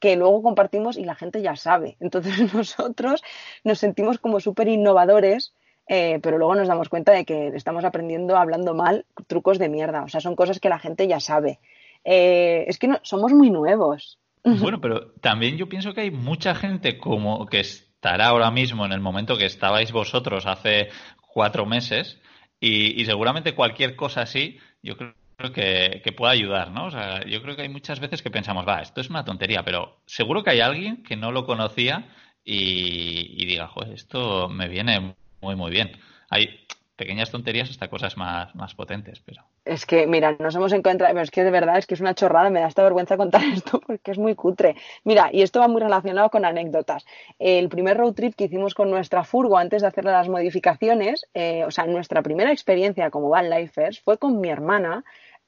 que 0.00 0.16
luego 0.16 0.42
compartimos 0.42 0.96
y 0.96 1.04
la 1.04 1.14
gente 1.14 1.42
ya 1.42 1.54
sabe. 1.54 1.96
Entonces 2.00 2.34
nosotros 2.54 3.22
nos 3.62 3.78
sentimos 3.78 4.18
como 4.18 4.40
súper 4.40 4.66
innovadores, 4.66 5.54
eh, 5.86 6.18
pero 6.20 6.38
luego 6.38 6.56
nos 6.56 6.66
damos 6.66 6.88
cuenta 6.88 7.12
de 7.12 7.24
que 7.24 7.52
estamos 7.54 7.84
aprendiendo 7.84 8.36
hablando 8.36 8.74
mal 8.74 9.06
trucos 9.28 9.60
de 9.60 9.68
mierda. 9.68 10.02
O 10.02 10.08
sea, 10.08 10.20
son 10.20 10.34
cosas 10.34 10.58
que 10.58 10.70
la 10.70 10.80
gente 10.80 11.06
ya 11.06 11.20
sabe. 11.20 11.60
Eh, 12.02 12.64
es 12.66 12.80
que 12.80 12.88
no, 12.88 12.98
somos 13.04 13.32
muy 13.32 13.48
nuevos. 13.48 14.18
Bueno, 14.42 14.80
pero 14.80 15.12
también 15.20 15.56
yo 15.56 15.68
pienso 15.68 15.94
que 15.94 16.00
hay 16.00 16.10
mucha 16.10 16.56
gente 16.56 16.98
como 16.98 17.46
que 17.46 17.60
estará 18.04 18.26
ahora 18.26 18.50
mismo 18.50 18.84
en 18.84 18.92
el 18.92 19.00
momento 19.00 19.38
que 19.38 19.46
estabais 19.46 19.90
vosotros 19.90 20.44
hace 20.44 20.90
cuatro 21.26 21.64
meses 21.64 22.20
y, 22.60 23.02
seguramente 23.06 23.54
cualquier 23.54 23.96
cosa 23.96 24.20
así, 24.22 24.58
yo 24.82 24.98
creo 24.98 25.14
que 25.52 26.14
pueda 26.14 26.32
ayudar, 26.32 26.70
¿no? 26.70 26.84
O 26.86 26.90
sea, 26.90 27.24
yo 27.24 27.40
creo 27.40 27.56
que 27.56 27.62
hay 27.62 27.70
muchas 27.70 28.00
veces 28.00 28.20
que 28.20 28.30
pensamos, 28.30 28.68
va, 28.68 28.82
esto 28.82 29.00
es 29.00 29.08
una 29.08 29.24
tontería, 29.24 29.62
pero 29.64 30.02
seguro 30.04 30.42
que 30.42 30.50
hay 30.50 30.60
alguien 30.60 31.02
que 31.02 31.16
no 31.16 31.32
lo 31.32 31.46
conocía 31.46 32.14
y, 32.44 33.42
y 33.42 33.46
diga, 33.46 33.68
joder, 33.68 33.94
esto 33.94 34.50
me 34.50 34.68
viene 34.68 35.14
muy, 35.40 35.56
muy 35.56 35.70
bien. 35.70 35.92
Hay 36.28 36.66
pequeñas 36.96 37.30
tonterías 37.30 37.70
hasta 37.70 37.88
cosas 37.88 38.16
más, 38.16 38.54
más 38.54 38.74
potentes, 38.74 39.20
pero... 39.20 39.42
Es 39.64 39.86
que, 39.86 40.06
mira, 40.06 40.36
nos 40.38 40.54
hemos 40.54 40.72
encontrado, 40.72 41.18
es 41.20 41.30
que 41.30 41.42
de 41.42 41.50
verdad 41.50 41.78
es 41.78 41.86
que 41.86 41.94
es 41.94 42.00
una 42.00 42.14
chorrada, 42.14 42.50
me 42.50 42.60
da 42.60 42.68
esta 42.68 42.82
vergüenza 42.82 43.16
contar 43.16 43.42
esto 43.52 43.80
porque 43.80 44.10
es 44.12 44.18
muy 44.18 44.34
cutre. 44.34 44.76
Mira, 45.04 45.30
y 45.32 45.42
esto 45.42 45.60
va 45.60 45.68
muy 45.68 45.80
relacionado 45.80 46.30
con 46.30 46.44
anécdotas. 46.44 47.04
El 47.38 47.68
primer 47.68 47.96
road 47.96 48.14
trip 48.14 48.34
que 48.34 48.44
hicimos 48.44 48.74
con 48.74 48.90
nuestra 48.90 49.24
furgo 49.24 49.58
antes 49.58 49.82
de 49.82 49.88
hacerle 49.88 50.12
las 50.12 50.28
modificaciones, 50.28 51.26
eh, 51.34 51.64
o 51.64 51.70
sea, 51.70 51.86
nuestra 51.86 52.22
primera 52.22 52.52
experiencia 52.52 53.10
como 53.10 53.28
van 53.28 53.50
lifers 53.50 54.00
fue 54.00 54.18
con 54.18 54.40
mi 54.40 54.48
hermana, 54.48 55.04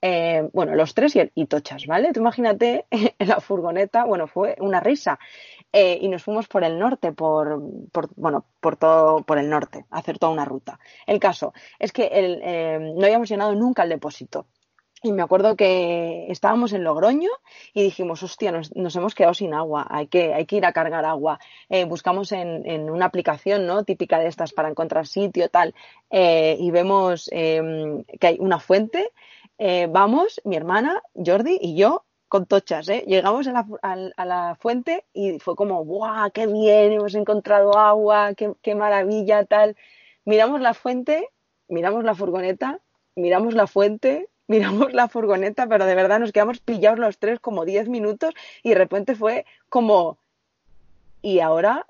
eh, 0.08 0.48
bueno, 0.52 0.76
los 0.76 0.94
tres 0.94 1.18
y, 1.34 1.46
Tochas, 1.46 1.84
¿vale? 1.86 2.12
Tú 2.12 2.20
imagínate 2.20 2.86
en 2.90 3.28
la 3.28 3.40
furgoneta, 3.40 4.04
bueno, 4.04 4.28
fue 4.28 4.54
una 4.60 4.78
risa. 4.78 5.18
Eh, 5.72 5.98
y 6.00 6.08
nos 6.08 6.22
fuimos 6.22 6.46
por 6.46 6.62
el 6.62 6.78
norte, 6.78 7.10
por, 7.10 7.60
bueno, 8.14 8.44
por 8.60 8.76
todo, 8.76 9.24
por 9.24 9.38
el 9.38 9.50
norte, 9.50 9.84
hacer 9.90 10.18
toda 10.18 10.32
una 10.32 10.44
ruta. 10.44 10.78
El 11.08 11.18
caso 11.18 11.52
es 11.80 11.92
que 11.92 12.08
eh, 12.12 12.78
no 12.78 13.04
habíamos 13.04 13.28
llenado 13.28 13.52
nunca 13.56 13.82
el 13.82 13.88
depósito. 13.88 14.46
Y 15.02 15.10
me 15.10 15.22
acuerdo 15.22 15.56
que 15.56 16.26
estábamos 16.30 16.72
en 16.72 16.84
Logroño 16.84 17.30
y 17.74 17.82
dijimos, 17.82 18.22
hostia, 18.22 18.52
nos, 18.52 18.70
hemos 18.96 19.14
quedado 19.14 19.34
sin 19.34 19.54
agua, 19.54 19.86
hay 19.90 20.06
que, 20.06 20.34
hay 20.34 20.46
que 20.46 20.56
ir 20.56 20.66
a 20.66 20.72
cargar 20.72 21.04
agua. 21.04 21.38
Buscamos 21.86 22.32
en, 22.32 22.90
una 22.90 23.06
aplicación 23.06 23.66
¿no? 23.66 23.84
típica 23.84 24.18
de 24.18 24.28
estas 24.28 24.52
para 24.52 24.70
encontrar 24.70 25.06
sitio, 25.06 25.48
tal, 25.50 25.74
y 26.10 26.70
vemos 26.70 27.28
que 27.30 28.26
hay 28.26 28.36
una 28.40 28.58
fuente. 28.58 29.12
Vamos, 29.58 30.40
mi 30.44 30.56
hermana, 30.56 31.02
Jordi 31.14 31.58
y 31.60 31.76
yo, 31.76 32.04
con 32.28 32.46
tochas, 32.46 32.88
¿eh? 32.88 33.04
Llegamos 33.06 33.46
a 33.46 33.52
la, 33.52 33.66
a 34.16 34.24
la 34.24 34.56
fuente 34.60 35.04
y 35.12 35.38
fue 35.38 35.56
como, 35.56 35.84
¡guau! 35.84 36.30
¡Qué 36.32 36.46
bien! 36.46 36.92
Hemos 36.92 37.14
encontrado 37.14 37.76
agua, 37.78 38.34
qué, 38.34 38.52
qué 38.62 38.74
maravilla, 38.74 39.44
tal. 39.44 39.76
Miramos 40.24 40.60
la 40.60 40.74
fuente, 40.74 41.30
miramos 41.68 42.04
la 42.04 42.14
furgoneta, 42.14 42.80
miramos 43.14 43.54
la 43.54 43.66
fuente, 43.66 44.28
miramos 44.48 44.92
la 44.92 45.08
furgoneta, 45.08 45.66
pero 45.68 45.86
de 45.86 45.94
verdad 45.94 46.20
nos 46.20 46.32
quedamos 46.32 46.60
pillados 46.60 46.98
los 46.98 47.18
tres 47.18 47.40
como 47.40 47.64
10 47.64 47.88
minutos 47.88 48.34
y 48.62 48.70
de 48.70 48.76
repente 48.76 49.14
fue 49.14 49.46
como, 49.68 50.18
¿y 51.22 51.40
ahora 51.40 51.86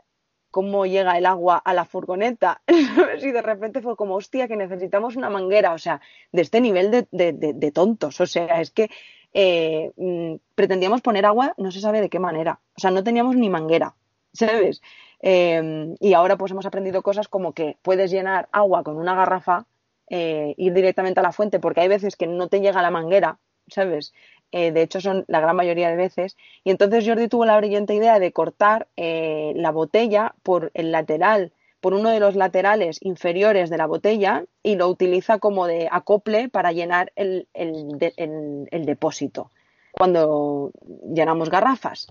cómo 0.56 0.86
llega 0.86 1.18
el 1.18 1.26
agua 1.26 1.58
a 1.58 1.74
la 1.74 1.84
furgoneta? 1.84 2.62
y 3.22 3.30
de 3.30 3.42
repente 3.42 3.82
fue 3.82 3.94
como, 3.94 4.14
hostia, 4.14 4.48
que 4.48 4.56
necesitamos 4.56 5.14
una 5.14 5.28
manguera, 5.28 5.74
o 5.74 5.78
sea, 5.78 6.00
de 6.32 6.40
este 6.40 6.62
nivel 6.62 6.90
de, 6.90 7.06
de, 7.10 7.72
tontos, 7.72 8.18
o 8.22 8.26
sea, 8.26 8.62
es 8.62 8.70
que 8.70 8.88
eh, 9.34 9.92
mm, 9.96 10.36
pretendíamos 10.54 11.02
poner 11.02 11.26
agua, 11.26 11.52
no 11.58 11.70
se 11.70 11.80
sabe 11.80 12.00
de 12.00 12.08
qué 12.08 12.18
manera, 12.18 12.58
o 12.74 12.80
sea, 12.80 12.90
no 12.90 13.04
teníamos 13.04 13.36
ni 13.36 13.50
manguera, 13.50 13.96
¿sabes? 14.32 14.80
Eh, 15.20 15.94
y 16.00 16.14
ahora 16.14 16.38
pues 16.38 16.52
hemos 16.52 16.64
aprendido 16.64 17.02
cosas 17.02 17.28
como 17.28 17.52
que 17.52 17.76
puedes 17.82 18.10
llenar 18.10 18.48
agua 18.50 18.82
con 18.82 18.96
una 18.96 19.14
garrafa 19.14 19.66
eh, 20.08 20.54
ir 20.56 20.72
directamente 20.72 21.20
a 21.20 21.22
la 21.22 21.32
fuente, 21.32 21.60
porque 21.60 21.82
hay 21.82 21.88
veces 21.88 22.16
que 22.16 22.26
no 22.26 22.48
te 22.48 22.60
llega 22.62 22.80
la 22.80 22.90
manguera, 22.90 23.40
¿sabes? 23.68 24.14
Eh, 24.52 24.72
de 24.72 24.82
hecho, 24.82 25.00
son 25.00 25.24
la 25.28 25.40
gran 25.40 25.56
mayoría 25.56 25.90
de 25.90 25.96
veces. 25.96 26.36
Y 26.64 26.70
entonces 26.70 27.06
Jordi 27.06 27.28
tuvo 27.28 27.44
la 27.44 27.56
brillante 27.56 27.94
idea 27.94 28.18
de 28.18 28.32
cortar 28.32 28.88
eh, 28.96 29.52
la 29.56 29.70
botella 29.70 30.34
por 30.42 30.70
el 30.74 30.92
lateral, 30.92 31.52
por 31.80 31.94
uno 31.94 32.10
de 32.10 32.20
los 32.20 32.36
laterales 32.36 32.98
inferiores 33.02 33.70
de 33.70 33.78
la 33.78 33.86
botella 33.86 34.44
y 34.62 34.76
lo 34.76 34.88
utiliza 34.88 35.38
como 35.38 35.66
de 35.66 35.88
acople 35.90 36.48
para 36.48 36.72
llenar 36.72 37.12
el, 37.16 37.48
el 37.54 38.86
depósito 38.86 39.50
cuando 39.96 40.72
llenamos 41.12 41.50
garrafas. 41.50 42.08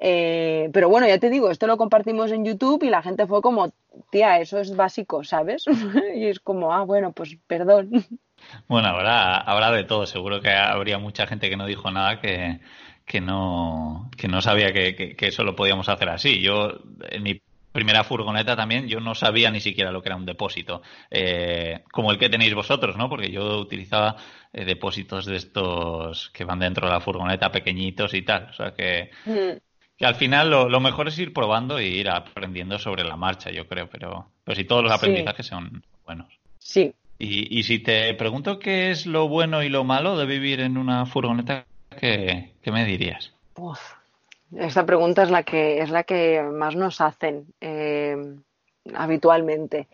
Eh, 0.00 0.70
pero 0.72 0.88
bueno, 0.88 1.06
ya 1.08 1.18
te 1.18 1.28
digo, 1.28 1.50
esto 1.50 1.66
lo 1.66 1.76
compartimos 1.76 2.30
en 2.30 2.44
YouTube 2.44 2.84
y 2.84 2.90
la 2.90 3.02
gente 3.02 3.26
fue 3.26 3.42
como, 3.42 3.72
tía, 4.10 4.40
eso 4.40 4.58
es 4.58 4.74
básico, 4.76 5.24
¿sabes? 5.24 5.64
y 6.14 6.26
es 6.26 6.40
como, 6.40 6.72
ah, 6.72 6.84
bueno, 6.84 7.12
pues 7.12 7.36
perdón. 7.46 7.90
Bueno, 8.66 8.88
habrá, 8.88 9.38
habrá 9.38 9.70
de 9.70 9.84
todo. 9.84 10.06
Seguro 10.06 10.40
que 10.40 10.50
habría 10.50 10.98
mucha 10.98 11.26
gente 11.26 11.48
que 11.48 11.56
no 11.56 11.66
dijo 11.66 11.90
nada 11.90 12.20
que, 12.20 12.60
que, 13.04 13.20
no, 13.20 14.10
que 14.16 14.28
no 14.28 14.40
sabía 14.42 14.72
que, 14.72 14.94
que, 14.94 15.26
eso 15.26 15.44
lo 15.44 15.56
podíamos 15.56 15.88
hacer 15.88 16.08
así. 16.08 16.40
Yo, 16.40 16.80
en 17.10 17.22
mi 17.22 17.40
primera 17.72 18.04
furgoneta 18.04 18.56
también, 18.56 18.88
yo 18.88 19.00
no 19.00 19.14
sabía 19.14 19.50
ni 19.50 19.60
siquiera 19.60 19.92
lo 19.92 20.02
que 20.02 20.08
era 20.08 20.16
un 20.16 20.26
depósito, 20.26 20.82
eh, 21.10 21.84
como 21.92 22.10
el 22.10 22.18
que 22.18 22.28
tenéis 22.28 22.54
vosotros, 22.54 22.96
¿no? 22.96 23.08
Porque 23.08 23.30
yo 23.30 23.58
utilizaba 23.58 24.16
eh, 24.52 24.64
depósitos 24.64 25.26
de 25.26 25.36
estos 25.36 26.30
que 26.30 26.44
van 26.44 26.58
dentro 26.58 26.86
de 26.86 26.92
la 26.92 27.00
furgoneta, 27.00 27.52
pequeñitos 27.52 28.14
y 28.14 28.22
tal. 28.22 28.48
O 28.50 28.52
sea 28.52 28.72
que, 28.72 29.10
mm. 29.26 29.68
Que 29.98 30.06
al 30.06 30.14
final 30.14 30.48
lo, 30.48 30.80
mejor 30.80 31.08
es 31.08 31.18
ir 31.18 31.32
probando 31.32 31.80
y 31.80 31.86
ir 31.86 32.08
aprendiendo 32.08 32.78
sobre 32.78 33.02
la 33.02 33.16
marcha, 33.16 33.50
yo 33.50 33.66
creo, 33.66 33.88
pero, 33.88 34.30
pero 34.44 34.54
si 34.54 34.64
todos 34.64 34.84
los 34.84 34.92
aprendizajes 34.92 35.44
son 35.44 35.82
buenos. 36.04 36.28
Sí. 36.58 36.94
Y, 37.18 37.58
y 37.58 37.64
si 37.64 37.80
te 37.80 38.14
pregunto 38.14 38.58
qué 38.58 38.90
es 38.90 39.06
lo 39.06 39.28
bueno 39.28 39.62
y 39.62 39.68
lo 39.68 39.84
malo 39.84 40.16
de 40.16 40.26
vivir 40.26 40.60
en 40.60 40.76
una 40.76 41.04
furgoneta, 41.06 41.66
¿qué, 41.98 42.52
me 42.66 42.84
dirías? 42.84 43.32
Uf, 43.56 43.80
esta 44.56 44.86
pregunta 44.86 45.22
es 45.22 45.30
la 45.30 45.42
que, 45.42 45.80
es 45.80 45.90
la 45.90 46.04
que 46.04 46.42
más 46.42 46.76
nos 46.76 47.00
hacen 47.00 47.46
eh, 47.60 48.16
habitualmente. 48.94 49.88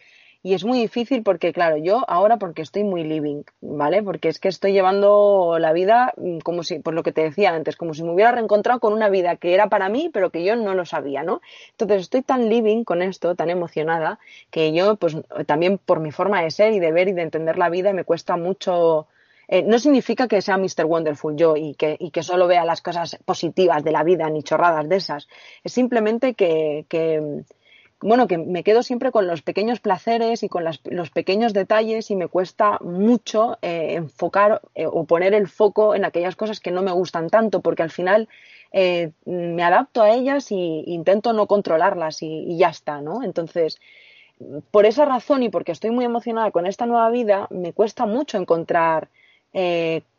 Y 0.47 0.53
es 0.53 0.63
muy 0.63 0.79
difícil 0.79 1.23
porque, 1.23 1.55
claro, 1.55 1.79
yo 1.79 2.05
ahora 2.07 2.37
porque 2.37 2.61
estoy 2.61 2.85
muy 2.85 3.03
living, 3.03 3.45
¿vale? 3.63 4.03
Porque 4.03 4.29
es 4.29 4.39
que 4.39 4.49
estoy 4.49 4.75
llevando 4.75 5.57
la 5.59 5.73
vida 5.73 6.13
mm, 6.19 6.41
como 6.41 6.63
si, 6.63 6.81
por 6.81 6.93
lo 6.93 7.03
que 7.03 7.13
te 7.13 7.23
decía 7.23 7.55
antes, 7.55 7.77
como 7.77 7.95
si 7.95 8.03
me 8.03 8.13
hubiera 8.13 8.31
reencontrado 8.31 8.79
con 8.79 8.93
una 8.93 9.09
vida 9.09 9.37
que 9.37 9.55
era 9.55 9.71
para 9.71 9.89
mí, 9.89 10.11
pero 10.13 10.29
que 10.29 10.45
yo 10.45 10.55
no 10.55 10.75
lo 10.75 10.85
sabía, 10.85 11.23
¿no? 11.23 11.41
Entonces 11.71 12.03
estoy 12.03 12.21
tan 12.21 12.51
living 12.51 12.85
con 12.85 13.01
esto, 13.01 13.35
tan 13.35 13.49
emocionada, 13.49 14.19
que 14.51 14.75
yo, 14.75 14.97
pues 14.97 15.17
también 15.47 15.79
por 15.79 16.01
mi 16.01 16.13
forma 16.13 16.43
de 16.43 16.51
ser 16.51 16.75
y 16.75 16.79
de 16.79 16.93
ver 16.93 17.09
y 17.09 17.13
de 17.13 17.23
entender 17.23 17.57
la 17.57 17.71
vida, 17.71 17.95
me 17.95 18.05
cuesta 18.05 18.37
mucho. 18.37 19.07
Eh, 19.49 19.63
no 19.63 19.79
significa 19.79 20.29
que 20.29 20.43
sea 20.43 20.59
Mr. 20.59 20.85
Wonderful 20.85 21.37
yo 21.37 21.57
y 21.57 21.75
que, 21.75 21.97
y 21.99 22.11
que 22.11 22.23
solo 22.23 22.47
vea 22.47 22.67
las 22.67 22.83
cosas 22.83 23.19
positivas 23.25 23.83
de 23.83 23.93
la 23.93 24.05
vida 24.05 24.29
ni 24.29 24.43
chorradas 24.43 24.87
de 24.91 24.97
esas. 24.97 25.27
Es 25.65 25.73
simplemente 25.73 26.35
que 26.35 26.85
bueno, 28.01 28.27
que 28.27 28.39
me 28.39 28.65
quedo 28.65 28.83
siempre 28.83 29.11
con 29.13 29.27
los 29.27 29.43
pequeños 29.43 29.81
placeres 29.81 30.43
y 30.43 30.49
con 30.49 30.65
los 30.65 31.11
pequeños 31.11 31.53
detalles 31.53 32.11
y 32.11 32.17
me 32.17 32.29
cuesta 32.29 32.79
mucho 32.81 33.59
eh, 33.63 33.95
enfocar 33.95 34.61
eh, 34.75 34.87
o 34.87 35.05
poner 35.05 35.33
el 35.35 35.49
foco 35.49 35.95
en 35.95 36.05
aquellas 36.05 36.37
cosas 36.37 36.61
que 36.61 36.71
no 36.71 36.83
me 36.83 36.93
gustan 36.93 37.31
tanto, 37.31 37.61
porque 37.61 37.83
al 37.83 37.91
final 37.91 38.29
eh, 38.73 39.13
me 39.25 39.63
adapto 39.63 40.03
a 40.03 40.11
ellas 40.11 40.51
e 40.51 40.57
intento 40.87 41.33
no 41.33 41.47
controlarlas 41.47 42.23
y, 42.23 42.57
ya 42.59 42.69
está, 42.69 43.01
¿no? 43.01 43.23
Entonces, 43.23 43.81
por 44.71 44.85
esa 44.85 45.05
razón 45.05 45.43
y 45.43 45.49
porque 45.49 45.73
estoy 45.73 45.91
muy 45.91 46.05
emocionada 46.05 46.51
con 46.51 46.67
esta 46.67 46.87
nueva 46.87 47.09
vida, 47.11 47.47
me 47.51 47.73
cuesta 47.73 48.07
mucho 48.07 48.37
encontrar 48.37 49.09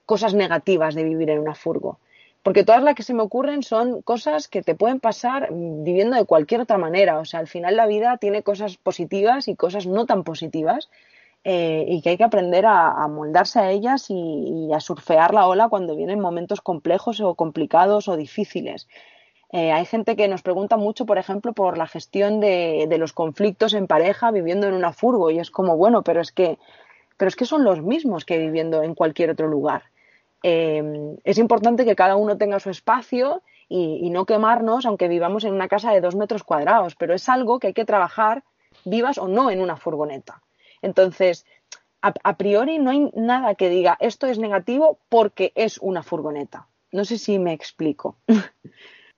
cosas 0.06 0.34
negativas 0.34 0.96
de 0.96 1.04
vivir 1.04 1.30
en 1.30 1.40
una 1.40 1.56
furgo 1.56 2.00
porque 2.46 2.64
todas 2.64 2.84
las 2.84 2.94
que 2.94 3.02
se 3.02 3.16
me 3.16 3.24
ocurren 3.24 3.64
son 3.64 4.04
cosas 4.04 4.48
que 4.48 4.62
te 4.62 4.76
pueden 4.76 5.00
pasar 5.00 5.50
viviendo 5.52 6.16
de 6.16 6.26
cualquier 6.26 6.62
otra 6.62 6.78
manera. 6.78 7.18
O 7.18 7.26
sea, 7.26 7.40
al 7.40 7.48
final 7.48 7.76
la 7.76 7.88
vida 7.88 8.18
tiene 8.18 8.44
cosas 8.44 8.78
positivas 8.78 9.48
y 9.48 9.56
cosas 9.56 9.88
no 9.88 10.06
tan 10.06 10.24
positivas 10.24 10.92
eh, 11.44 11.86
y 11.88 12.04
que 12.04 12.10
hay 12.10 12.18
que 12.18 12.24
aprender 12.24 12.68
a, 12.68 13.08
moldarse 13.08 13.58
a 13.58 13.72
ellas 13.72 14.12
y, 14.12 14.70
a 14.72 14.80
surfear 14.80 15.34
la 15.34 15.48
ola 15.48 15.70
cuando 15.70 15.96
vienen 15.96 16.20
momentos 16.20 16.62
complejos 16.62 17.20
o 17.20 17.34
complicados 17.34 18.08
o 18.08 18.16
difíciles. 18.16 18.88
Eh, 19.52 19.72
hay 19.72 19.88
gente 19.88 20.16
que 20.16 20.28
nos 20.28 20.44
pregunta 20.44 20.78
mucho, 20.78 21.08
por 21.08 21.18
ejemplo, 21.18 21.52
por 21.54 21.80
la 21.80 21.88
gestión 21.88 22.42
de, 22.42 22.86
de, 22.88 22.98
los 23.00 23.12
conflictos 23.12 23.74
en 23.74 23.88
pareja 23.88 24.30
viviendo 24.30 24.68
en 24.68 24.76
una 24.76 24.94
furgo 24.94 25.32
y 25.32 25.40
es 25.40 25.50
como, 25.50 25.78
bueno, 25.78 26.04
pero 26.04 26.22
es 26.22 26.32
que, 26.32 26.60
pero 27.18 27.28
es 27.28 27.36
que 27.36 27.46
son 27.46 27.64
los 27.64 27.82
mismos 27.82 28.24
que 28.24 28.38
viviendo 28.38 28.84
en 28.84 28.94
cualquier 28.94 29.32
otro 29.32 29.48
lugar. 29.48 29.95
Em, 30.43 31.17
es 31.24 31.38
importante 31.38 31.86
que 31.86 31.95
cada 31.95 32.15
uno 32.15 32.38
tenga 32.38 32.60
su 32.60 32.69
espacio 32.69 33.41
y, 33.67 34.10
no 34.12 34.26
quemarnos, 34.26 34.86
aunque 34.86 35.08
vivamos 35.08 35.43
en 35.43 35.54
una 35.54 35.67
casa 35.67 35.91
de 35.91 36.02
dos 36.02 36.15
metros 36.15 36.43
cuadrados, 36.43 36.95
pero 36.95 37.15
es 37.15 37.28
algo 37.30 37.60
que 37.60 37.67
hay 37.67 37.74
que 37.74 37.86
trabajar, 37.86 38.43
vivas 38.84 39.17
o 39.17 39.28
no 39.28 39.50
en 39.50 39.60
una 39.60 39.78
furgoneta. 39.78 40.43
Entonces, 40.82 41.45
a, 42.02 42.38
priori 42.38 42.78
no 42.78 42.91
hay 42.91 43.10
nada 43.15 43.56
que 43.56 43.69
diga 43.69 43.98
esto 44.00 44.28
es 44.28 44.38
negativo 44.38 45.00
porque 45.10 45.52
es 45.56 45.80
una 45.80 46.04
furgoneta. 46.04 46.67
No 46.91 47.04
sé 47.06 47.17
si 47.17 47.39
me 47.39 47.54
explico. 47.54 48.17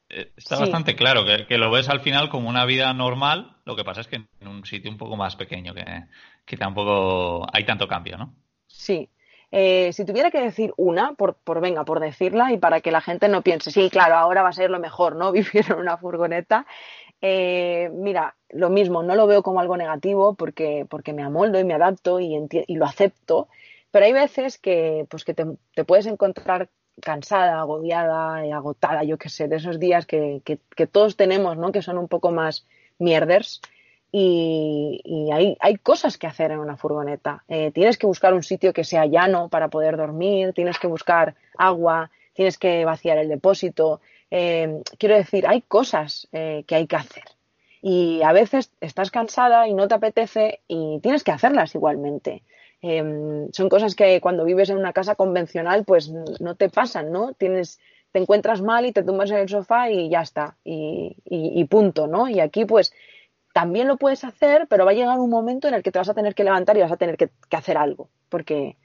Eh, 0.10 0.32
está 0.38 0.58
bastante 0.58 0.96
claro 0.96 1.26
que, 1.26 1.46
que, 1.48 1.58
lo 1.58 1.70
ves 1.70 1.90
al 1.90 2.00
final 2.00 2.30
como 2.30 2.48
una 2.48 2.64
vida 2.64 2.94
normal, 2.94 3.58
lo 3.66 3.76
que 3.76 3.84
pasa 3.84 4.00
es 4.00 4.08
que 4.08 4.16
en 4.16 4.48
un 4.48 4.66
sitio 4.66 4.90
un 4.90 4.96
poco 4.96 5.18
más 5.18 5.36
pequeño, 5.36 5.74
que, 5.74 5.84
que 6.46 6.56
tampoco 6.56 7.46
hay 7.52 7.66
tanto 7.66 7.90
cambio, 7.90 8.18
¿no? 8.18 8.34
Sí, 8.68 9.10
eh, 9.52 9.94
si 9.94 10.04
tuviera 10.06 10.30
que 10.32 10.42
decir 10.42 10.74
una, 10.78 11.14
por, 11.14 11.36
por, 11.36 11.62
venga, 11.62 11.86
por 11.86 12.00
decirla, 12.00 12.52
y 12.52 12.58
para 12.58 12.82
que 12.82 12.92
la 12.92 13.02
gente 13.02 13.30
no 13.30 13.42
piense, 13.42 13.72
sí, 13.72 13.90
claro, 13.90 14.16
ahora 14.16 14.44
va 14.44 14.50
a 14.50 14.54
ser 14.54 14.70
lo 14.70 14.80
mejor, 14.80 15.16
¿no? 15.16 15.32
Vivir 15.32 15.66
en 15.70 15.78
una 15.78 15.98
furgoneta. 15.98 16.66
Eh, 17.22 17.90
mira, 17.94 18.36
lo 18.50 18.70
mismo, 18.70 19.04
no 19.04 19.16
lo 19.16 19.26
veo 19.28 19.42
como 19.44 19.60
algo 19.60 19.78
negativo 19.78 20.36
porque, 20.36 20.86
porque 20.90 21.14
me 21.14 21.24
amoldo 21.24 21.60
y 21.60 21.64
me 21.64 21.74
adapto 21.74 22.20
y, 22.20 22.38
lo 22.68 22.86
acepto, 22.86 23.48
pero 23.92 24.06
hay 24.06 24.14
veces 24.14 24.58
que, 24.60 25.08
pues 25.10 25.24
que 25.24 25.34
te, 25.34 25.46
puedes 25.86 26.06
encontrar 26.06 26.70
cansada, 27.02 27.60
agobiada, 27.60 28.46
y 28.46 28.52
agotada, 28.52 29.04
yo 29.04 29.18
qué 29.18 29.30
sé, 29.30 29.48
de 29.48 29.58
esos 29.58 29.80
días 29.80 30.06
que, 30.06 30.42
que, 30.46 30.60
que 30.76 30.88
todos 30.88 31.16
tenemos, 31.16 31.58
¿no? 31.58 31.72
Que 31.72 31.82
son 31.82 31.98
un 31.98 32.08
poco 32.08 32.32
más 32.32 32.66
mierders 33.00 33.62
y, 34.12 35.30
hay, 35.32 35.58
hay, 35.60 35.76
cosas 35.78 36.18
que 36.18 36.28
hacer 36.28 36.52
en 36.52 36.60
una 36.60 36.78
furgoneta. 36.78 37.44
Eh, 37.48 37.72
tienes 37.72 37.98
que 37.98 38.08
buscar 38.08 38.34
un 38.34 38.44
sitio 38.44 38.74
que 38.74 38.84
sea 38.84 39.06
llano 39.06 39.50
para 39.50 39.68
poder 39.68 39.98
dormir, 39.98 40.54
tienes 40.54 40.80
que 40.80 40.88
buscar 40.88 41.36
agua, 41.58 42.10
tienes 42.34 42.58
que 42.58 42.86
vaciar 42.86 43.18
el 43.18 43.28
depósito. 43.28 44.00
Eh, 44.32 44.82
quiero 44.98 45.16
decir, 45.16 45.46
hay 45.48 45.62
cosas 45.62 46.28
eh, 46.32 46.64
que 46.68 46.76
hay 46.76 46.88
que 46.88 46.96
hacer. 46.96 47.24
Y 47.82 48.22
a 48.24 48.32
veces 48.32 48.72
estás 48.82 49.12
cansada 49.12 49.68
y 49.68 49.74
no 49.74 49.88
te 49.88 49.96
apetece 49.96 50.62
y 50.68 51.00
tienes 51.02 51.24
que 51.24 51.32
hacerlas 51.32 51.76
igualmente. 51.76 52.44
son 52.82 53.70
cosas 53.70 53.96
que 53.96 54.22
cuando 54.22 54.46
vives 54.46 54.70
en 54.70 54.78
una 54.78 54.94
casa 54.94 55.16
convencional 55.16 55.84
pues 55.84 56.12
no 56.40 56.56
te 56.56 56.70
pasan, 56.70 57.12
¿no? 57.12 57.34
Tienes, 57.34 57.80
te 58.12 58.20
encuentras 58.20 58.62
mal 58.62 58.86
y 58.86 58.94
te 58.94 59.04
tumbas 59.04 59.32
en 59.32 59.38
el 59.38 59.50
sofá 59.50 59.90
y 59.90 60.10
ya 60.10 60.22
está, 60.22 60.58
y, 60.64 61.16
y 61.26 61.64
punto, 61.66 62.08
¿no? 62.08 62.28
Y 62.28 62.40
aquí 62.40 62.66
pues 62.66 62.94
también 63.58 63.88
lo 63.88 63.98
puedes 63.98 64.24
hacer, 64.24 64.68
pero 64.70 64.86
va 64.86 64.92
a 64.92 64.94
llegar 64.94 65.18
un 65.18 65.32
momento 65.32 65.68
en 65.68 65.74
el 65.74 65.82
que 65.82 65.92
te 65.92 65.98
vas 65.98 66.10
a 66.10 66.14
tener 66.14 66.36
que 66.36 66.44
levantar 66.44 66.78
y 66.78 66.82
vas 66.82 66.92
a 66.92 66.98
tener 66.98 67.18
que, 67.18 67.32
hacer 67.50 67.76
algo, 67.76 68.08
porque, 68.30 68.78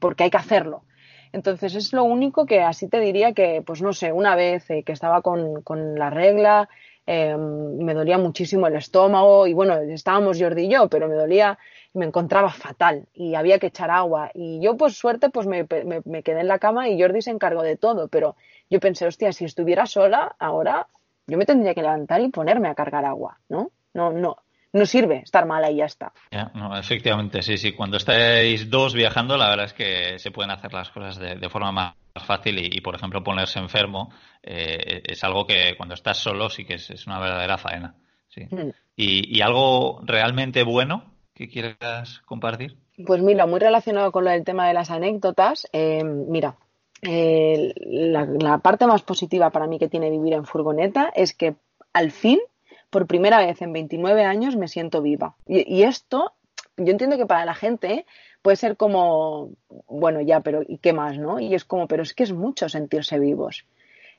porque 0.00 0.24
hay 0.24 0.30
que 0.30 0.38
hacerlo. 0.38 0.84
Entonces 1.32 1.74
es 1.74 1.92
lo 1.92 2.02
único 2.04 2.46
que 2.46 2.62
así 2.62 2.88
te 2.88 2.98
diría 2.98 3.34
que, 3.34 3.62
pues 3.66 3.82
no 3.82 3.92
sé, 3.92 4.12
una 4.12 4.34
vez 4.34 4.70
eh, 4.70 4.84
que 4.84 4.92
estaba 4.92 5.20
con, 5.20 5.62
la 5.98 6.08
regla, 6.08 6.70
em, 7.04 7.76
me 7.76 7.92
dolía 7.92 8.16
muchísimo 8.16 8.66
el 8.68 8.76
estómago 8.76 9.46
y 9.46 9.52
bueno, 9.52 9.74
estábamos 9.74 10.40
Jordi 10.40 10.62
y 10.62 10.70
yo, 10.70 10.88
pero 10.88 11.08
me 11.08 11.14
dolía 11.14 11.58
me 11.92 12.06
encontraba 12.06 12.48
fatal 12.48 13.06
y 13.12 13.34
había 13.34 13.58
que 13.58 13.66
echar 13.66 13.90
agua. 13.90 14.30
Y 14.32 14.60
yo, 14.62 14.78
por 14.78 14.92
suerte, 14.92 15.28
pues 15.28 15.46
me, 15.46 15.66
me, 16.06 16.22
quedé 16.22 16.40
en 16.40 16.48
la 16.48 16.58
cama 16.58 16.88
y 16.88 16.98
Jordi 16.98 17.20
se 17.20 17.32
encargó 17.32 17.62
de 17.62 17.76
todo. 17.76 18.08
Pero 18.08 18.34
yo 18.70 18.80
pensé, 18.80 19.06
hostia, 19.06 19.30
si 19.32 19.44
estuviera 19.44 19.84
sola, 19.84 20.36
ahora 20.38 20.86
yo 21.26 21.36
me 21.36 21.44
tendría 21.44 21.74
que 21.74 21.82
levantar 21.82 22.22
y 22.22 22.28
ponerme 22.28 22.68
a 22.68 22.74
cargar 22.74 23.04
agua, 23.04 23.38
¿no? 23.50 23.72
No, 23.96 24.12
no, 24.12 24.36
no 24.72 24.86
sirve 24.86 25.22
estar 25.24 25.46
mala 25.46 25.70
y 25.70 25.76
ya 25.76 25.86
está. 25.86 26.12
no, 26.54 26.76
efectivamente, 26.76 27.42
sí, 27.42 27.56
sí. 27.56 27.72
Cuando 27.72 27.96
estáis 27.96 28.70
dos 28.70 28.94
viajando, 28.94 29.36
la 29.36 29.48
verdad 29.48 29.66
es 29.66 29.72
que 29.72 30.18
se 30.18 30.30
pueden 30.30 30.50
hacer 30.50 30.72
las 30.72 30.90
cosas 30.90 31.18
de, 31.18 31.48
forma 31.48 31.72
más 31.72 31.94
fácil 32.24 32.58
y, 32.58 32.80
por 32.80 32.94
ejemplo, 32.94 33.24
ponerse 33.24 33.58
enfermo 33.58 34.10
eh, 34.42 35.02
es 35.04 35.24
algo 35.24 35.46
que 35.46 35.74
cuando 35.76 35.94
estás 35.94 36.18
solo 36.18 36.48
sí 36.48 36.64
que 36.64 36.74
es, 36.74 37.06
una 37.06 37.18
verdadera 37.18 37.58
faena. 37.58 37.94
Sí. 38.28 38.42
Mm. 38.50 38.70
Y, 38.96 39.38
y, 39.38 39.40
algo 39.40 40.00
realmente 40.04 40.62
bueno 40.62 41.04
que 41.34 41.48
quieras 41.48 42.20
compartir? 42.24 42.76
Pues 43.06 43.20
mira, 43.20 43.46
muy 43.46 43.60
relacionado 43.60 44.10
con 44.10 44.24
lo 44.24 44.30
del 44.30 44.44
tema 44.44 44.66
de 44.66 44.74
las 44.74 44.90
anécdotas, 44.90 45.68
eh, 45.72 46.02
mira, 46.02 46.56
eh, 47.02 47.74
la, 47.84 48.58
parte 48.58 48.86
más 48.86 49.02
positiva 49.02 49.50
para 49.50 49.66
mí 49.66 49.78
que 49.78 49.88
tiene 49.88 50.10
vivir 50.10 50.32
en 50.32 50.46
furgoneta 50.46 51.12
es 51.14 51.34
que 51.34 51.54
al 51.92 52.10
fin, 52.10 52.38
por 52.90 53.06
primera 53.06 53.38
vez 53.38 53.60
en 53.62 53.72
29 53.72 54.24
años, 54.24 54.56
me 54.56 54.68
siento 54.68 55.02
viva. 55.02 55.36
Y, 55.46 55.82
esto, 55.82 56.32
yo 56.76 56.90
entiendo 56.90 57.16
que 57.16 57.26
para 57.26 57.44
la 57.44 57.54
gente 57.54 58.06
puede 58.42 58.56
ser 58.56 58.76
como, 58.76 59.50
bueno, 59.86 60.20
ya, 60.20 60.40
pero 60.40 60.62
¿y 60.66 60.78
qué 60.78 60.92
más, 60.92 61.18
no? 61.18 61.40
Y 61.40 61.54
es 61.54 61.64
como, 61.64 61.88
pero 61.88 62.02
es 62.02 62.14
que 62.14 62.22
es 62.22 62.32
mucho 62.32 62.68
sentirse 62.68 63.18
vivos. 63.18 63.66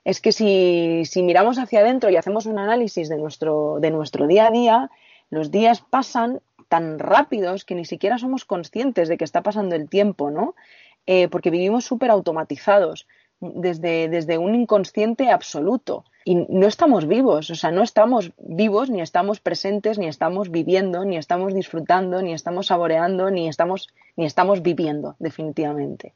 Es 0.04 0.22
que 0.22 0.32
si, 0.32 1.04
si 1.06 1.24
miramos 1.24 1.58
hacia 1.58 1.80
adentro 1.80 2.10
y 2.10 2.16
hacemos 2.16 2.46
un 2.46 2.60
análisis 2.60 3.10
de 3.10 3.18
nuestro, 3.18 3.78
de 3.80 3.92
nuestro 3.92 4.28
día 4.28 4.48
a 4.48 4.52
día, 4.52 4.92
los 5.30 5.52
días 5.52 5.82
pasan 5.82 6.42
tan 6.70 7.00
rápidos 7.00 7.66
que 7.66 7.76
ni 7.76 7.86
siquiera 7.86 8.18
somos 8.18 8.46
conscientes 8.46 9.08
de 9.10 9.18
que 9.18 9.24
está 9.24 9.42
pasando 9.42 9.76
el 9.76 9.90
tiempo, 9.90 10.32
¿no? 10.32 10.56
Eh, 11.06 11.30
porque 11.30 11.50
vivimos 11.50 11.86
súper 11.86 12.12
automatizados 12.12 13.08
desde, 13.39 14.10
desde 14.10 14.38
un 14.38 14.56
inconsciente 14.56 15.30
absoluto 15.30 16.06
y 16.26 16.36
no 16.36 16.67
estamos 16.67 17.08
vivos, 17.08 17.50
o 17.50 17.56
sea, 17.56 17.71
no 17.71 17.84
estamos 17.84 18.32
vivos, 18.38 18.89
ni 18.89 19.02
estamos 19.02 19.39
presentes, 19.39 19.97
ni 19.97 20.08
estamos 20.08 20.52
viviendo, 20.52 21.06
ni 21.06 21.17
estamos 21.17 21.54
disfrutando, 21.54 22.21
ni 22.21 22.34
estamos 22.34 22.67
saboreando, 22.67 23.30
ni 23.32 23.47
estamos, 23.47 23.88
ni 24.15 24.26
estamos 24.26 24.62
viviendo, 24.62 25.15
definitivamente. 25.19 26.13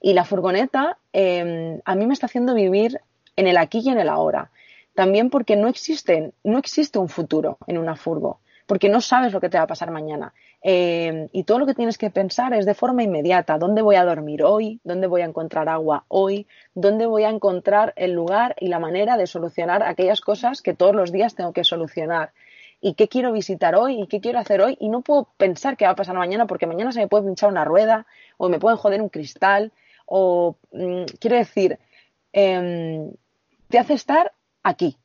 Y 0.00 0.14
la 0.14 0.24
furgoneta 0.24 0.96
em, 1.12 1.80
a 1.84 1.94
mí 1.94 2.06
me 2.06 2.14
está 2.14 2.26
haciendo 2.26 2.54
vivir 2.54 3.00
en 3.36 3.46
el 3.48 3.58
aquí 3.58 3.82
y 3.84 3.90
en 3.90 3.98
el 3.98 4.08
ahora. 4.08 4.50
También 4.94 5.28
porque 5.28 5.56
no 5.56 5.68
existe, 5.68 6.32
no 6.42 6.58
existe 6.58 6.98
un 6.98 7.08
futuro 7.08 7.58
en 7.66 7.76
una 7.76 7.96
furgo 7.96 8.40
porque 8.70 8.88
no 8.88 9.00
sabes 9.00 9.32
lo 9.32 9.40
que 9.40 9.48
te 9.48 9.58
va 9.58 9.64
a 9.64 9.66
pasar 9.66 9.90
mañana. 9.90 10.32
Eh, 10.62 11.28
y 11.32 11.44
todo 11.44 11.58
lo 11.58 11.66
que 11.66 11.74
tienes 11.74 11.96
que 11.96 12.10
pensar 12.10 12.52
es 12.52 12.66
de 12.66 12.74
forma 12.74 13.02
inmediata, 13.02 13.58
¿dónde 13.58 13.80
voy 13.82 13.96
a 13.96 14.04
dormir 14.04 14.42
hoy? 14.42 14.80
¿Dónde 14.84 15.06
voy 15.06 15.22
a 15.22 15.24
encontrar 15.24 15.68
agua 15.68 16.04
hoy? 16.08 16.46
¿Dónde 16.74 17.06
voy 17.06 17.24
a 17.24 17.30
encontrar 17.30 17.94
el 17.96 18.12
lugar 18.12 18.56
y 18.60 18.68
la 18.68 18.78
manera 18.78 19.16
de 19.16 19.26
solucionar 19.26 19.82
aquellas 19.82 20.20
cosas 20.20 20.60
que 20.60 20.74
todos 20.74 20.94
los 20.94 21.12
días 21.12 21.34
tengo 21.34 21.52
que 21.52 21.64
solucionar? 21.64 22.32
¿Y 22.80 22.94
qué 22.94 23.08
quiero 23.08 23.32
visitar 23.32 23.74
hoy? 23.74 24.02
¿Y 24.02 24.06
qué 24.06 24.20
quiero 24.20 24.38
hacer 24.38 24.60
hoy? 24.60 24.76
Y 24.80 24.88
no 24.88 25.00
puedo 25.00 25.28
pensar 25.36 25.76
qué 25.76 25.86
va 25.86 25.92
a 25.92 25.96
pasar 25.96 26.16
mañana 26.16 26.46
porque 26.46 26.66
mañana 26.66 26.92
se 26.92 27.00
me 27.00 27.08
puede 27.08 27.24
pinchar 27.24 27.50
una 27.50 27.64
rueda 27.64 28.06
o 28.36 28.48
me 28.48 28.58
pueden 28.58 28.78
joder 28.78 29.02
un 29.02 29.08
cristal 29.08 29.72
o 30.06 30.56
mm, 30.72 31.04
quiero 31.20 31.36
decir, 31.36 31.78
em, 32.32 33.12
te 33.68 33.78
hace 33.78 33.94
estar 33.94 34.32
aquí, 34.62 34.96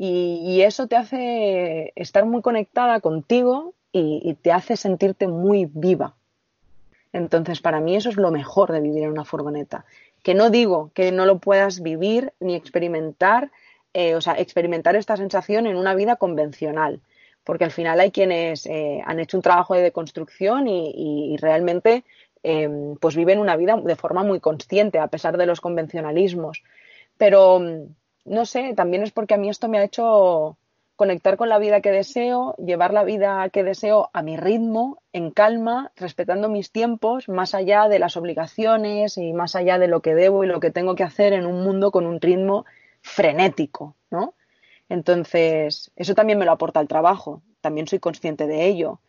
y, 0.00 0.62
eso 0.62 0.86
te 0.86 0.94
hace 0.94 1.92
estar 1.96 2.24
muy 2.24 2.40
conectada 2.40 3.00
contigo 3.00 3.74
y, 3.92 4.34
te 4.34 4.52
hace 4.52 4.76
sentirte 4.76 5.26
muy 5.26 5.68
viva. 5.72 6.14
Entonces, 7.12 7.60
para 7.60 7.80
mí 7.80 7.96
eso 7.96 8.10
es 8.10 8.16
lo 8.16 8.30
mejor 8.30 8.70
de 8.72 8.80
vivir 8.80 9.04
en 9.04 9.10
una 9.10 9.24
furgoneta. 9.24 9.84
Que 10.22 10.34
no 10.34 10.50
digo 10.50 10.90
que 10.94 11.10
no 11.10 11.24
lo 11.24 11.38
puedas 11.38 11.80
vivir 11.80 12.32
ni 12.40 12.54
experimentar, 12.54 13.50
eh, 13.94 14.14
o 14.14 14.20
sea, 14.20 14.34
experimentar 14.38 14.94
esta 14.94 15.16
sensación 15.16 15.66
en 15.66 15.76
una 15.76 15.94
vida 15.94 16.16
convencional. 16.16 17.00
Porque 17.44 17.64
al 17.64 17.70
final 17.70 17.98
hay 18.00 18.10
quienes 18.10 18.66
eh, 18.66 19.02
han 19.06 19.20
hecho 19.20 19.38
un 19.38 19.42
trabajo 19.42 19.74
de 19.74 19.82
deconstrucción 19.82 20.68
y, 20.68 21.36
realmente 21.38 22.04
em, 22.42 22.96
pues 22.96 23.16
viven 23.16 23.38
una 23.38 23.56
vida 23.56 23.80
de 23.82 23.96
forma 23.96 24.22
muy 24.22 24.38
consciente, 24.38 24.98
a 24.98 25.08
pesar 25.08 25.38
de 25.38 25.46
los 25.46 25.60
convencionalismos. 25.60 26.62
Pero 27.16 27.60
no 28.28 28.44
sé, 28.44 28.74
también 28.74 29.02
es 29.02 29.12
porque 29.12 29.34
a 29.34 29.38
mí 29.38 29.48
esto 29.48 29.68
me 29.68 29.78
ha 29.78 29.84
hecho 29.84 30.56
conectar 30.98 31.36
con 31.36 31.48
la 31.48 31.60
vida 31.60 31.80
que 31.80 31.92
deseo, 31.92 32.56
llevar 32.56 32.92
la 32.92 33.04
vida 33.04 33.48
que 33.50 33.62
deseo 33.62 34.10
a 34.12 34.20
mi 34.20 34.36
ritmo, 34.36 35.00
en 35.12 35.30
calma, 35.30 35.92
respetando 35.94 36.48
mis 36.48 36.72
tiempos, 36.72 37.28
más 37.28 37.54
allá 37.54 37.86
de 37.88 38.00
las 38.00 38.16
obligaciones 38.16 39.16
y 39.16 39.32
más 39.32 39.54
allá 39.54 39.78
de 39.78 39.86
lo 39.86 40.02
que 40.02 40.16
debo 40.16 40.42
y 40.42 40.48
lo 40.48 40.58
que 40.58 40.72
tengo 40.72 40.96
que 40.96 41.04
hacer 41.04 41.34
en 41.34 41.46
un 41.46 41.62
mundo 41.62 41.92
con 41.92 42.04
un 42.04 42.20
ritmo 42.20 42.66
frenético, 43.00 43.94
¿no? 44.10 44.34
Entonces, 44.88 45.92
eso 45.94 46.16
también 46.16 46.36
me 46.36 46.44
lo 46.44 46.50
aporta 46.50 46.80
el 46.80 46.88
trabajo, 46.88 47.42
también 47.60 47.86
soy 47.86 48.00
consciente 48.00 48.48
de 48.48 48.66
ello 48.66 49.00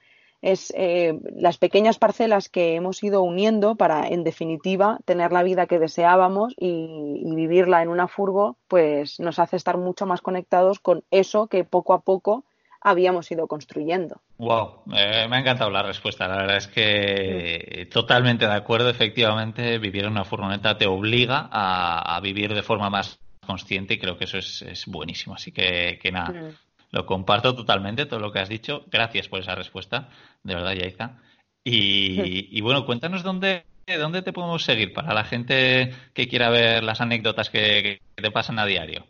es 0.41 0.73
eh, 0.75 1.19
las 1.36 1.58
pequeñas 1.58 1.99
parcelas 1.99 2.49
que 2.49 2.75
hemos 2.75 3.04
ido 3.04 3.21
uniendo 3.21 3.75
para, 3.75 4.08
en 4.08 4.23
definitiva, 4.23 4.99
tener 5.06 5.32
la 5.32 5.43
vida 5.43 5.67
que 5.67 5.80
deseábamos 5.80 6.54
y, 6.58 7.23
vivirla 7.39 7.82
en 7.82 7.89
una 7.89 8.08
furgo, 8.08 8.58
pues 8.67 9.19
nos 9.19 9.39
hace 9.39 9.56
estar 9.56 9.78
mucho 9.78 10.06
más 10.06 10.21
conectados 10.21 10.80
con 10.80 11.04
eso 11.10 11.47
que 11.47 11.63
poco 11.63 11.93
a 11.93 12.02
poco 12.02 12.43
habíamos 12.82 13.32
ido 13.32 13.47
construyendo. 13.47 14.21
Wow, 14.38 14.82
me 14.86 14.99
ha 14.99 15.39
encantado 15.39 15.69
la 15.69 15.84
respuesta. 15.84 16.28
La 16.28 16.38
verdad 16.38 16.58
es 16.58 16.67
que 16.67 17.88
totalmente 17.91 18.45
de 18.45 18.54
acuerdo. 18.54 18.89
Efectivamente, 18.89 19.78
vivir 19.80 20.04
en 20.04 20.12
una 20.12 20.25
furgoneta 20.25 20.78
te 20.78 20.86
obliga 20.86 21.49
a, 21.52 22.19
vivir 22.21 22.54
de 22.54 22.63
forma 22.63 22.89
más 22.89 23.19
consciente 23.45 23.93
y 23.93 23.99
creo 23.99 24.17
que 24.17 24.25
eso 24.25 24.38
es, 24.38 24.84
buenísimo. 24.88 25.36
Así 25.36 25.52
que, 25.52 25.97
que 26.02 26.12
nada, 26.12 26.32
mm. 26.32 26.56
Lo 26.91 27.06
comparto 27.06 27.56
totalmente, 27.56 28.06
todo 28.06 28.19
lo 28.19 28.32
que 28.32 28.39
has 28.39 28.49
dicho. 28.49 28.86
Gracias 28.88 29.28
por 29.28 29.39
esa 29.39 29.56
respuesta, 29.56 30.10
de 30.43 30.56
verdad, 30.56 30.73
Yaiza. 30.73 31.17
Y, 31.63 32.47
y 32.58 32.62
bueno, 32.62 32.86
cuéntanos 32.86 33.23
dónde, 33.23 33.65
dónde 33.97 34.21
te 34.21 34.34
podemos 34.34 34.63
seguir 34.63 34.93
para 34.93 35.13
la 35.13 35.23
gente 35.23 35.91
que 36.13 36.28
quiera 36.28 36.49
ver 36.49 36.84
las 36.84 37.02
anécdotas 37.02 37.49
que, 37.49 37.99
te 38.15 38.32
pasan 38.32 38.60
a 38.60 38.65
diario. 38.65 39.06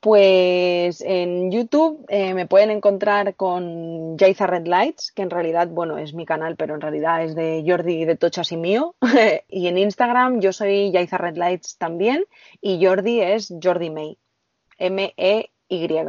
Pues 0.00 1.02
en 1.02 1.50
YouTube 1.50 2.06
eh, 2.08 2.32
me 2.32 2.46
pueden 2.46 2.70
encontrar 2.70 3.34
con 3.36 4.16
Yaiza 4.16 4.46
Red 4.46 4.66
Lights, 4.66 5.12
que 5.12 5.20
en 5.20 5.28
realidad, 5.28 5.68
bueno, 5.68 5.98
es 5.98 6.14
mi 6.14 6.24
canal, 6.24 6.56
pero 6.56 6.74
en 6.74 6.80
realidad 6.80 7.22
es 7.22 7.34
de 7.34 7.62
Jordi 7.66 8.06
de 8.06 8.16
Tochas 8.16 8.50
y 8.52 8.56
mío. 8.56 8.94
y 9.48 9.66
en 9.66 9.76
Instagram 9.76 10.40
yo 10.40 10.54
soy 10.54 10.90
Yaiza 10.90 11.18
Red 11.18 11.36
Lights 11.36 11.76
también 11.76 12.24
y 12.62 12.84
Jordi 12.84 13.20
es 13.20 13.52
Jordi 13.62 13.90
May, 13.90 14.16
M-E-Y. 14.78 16.06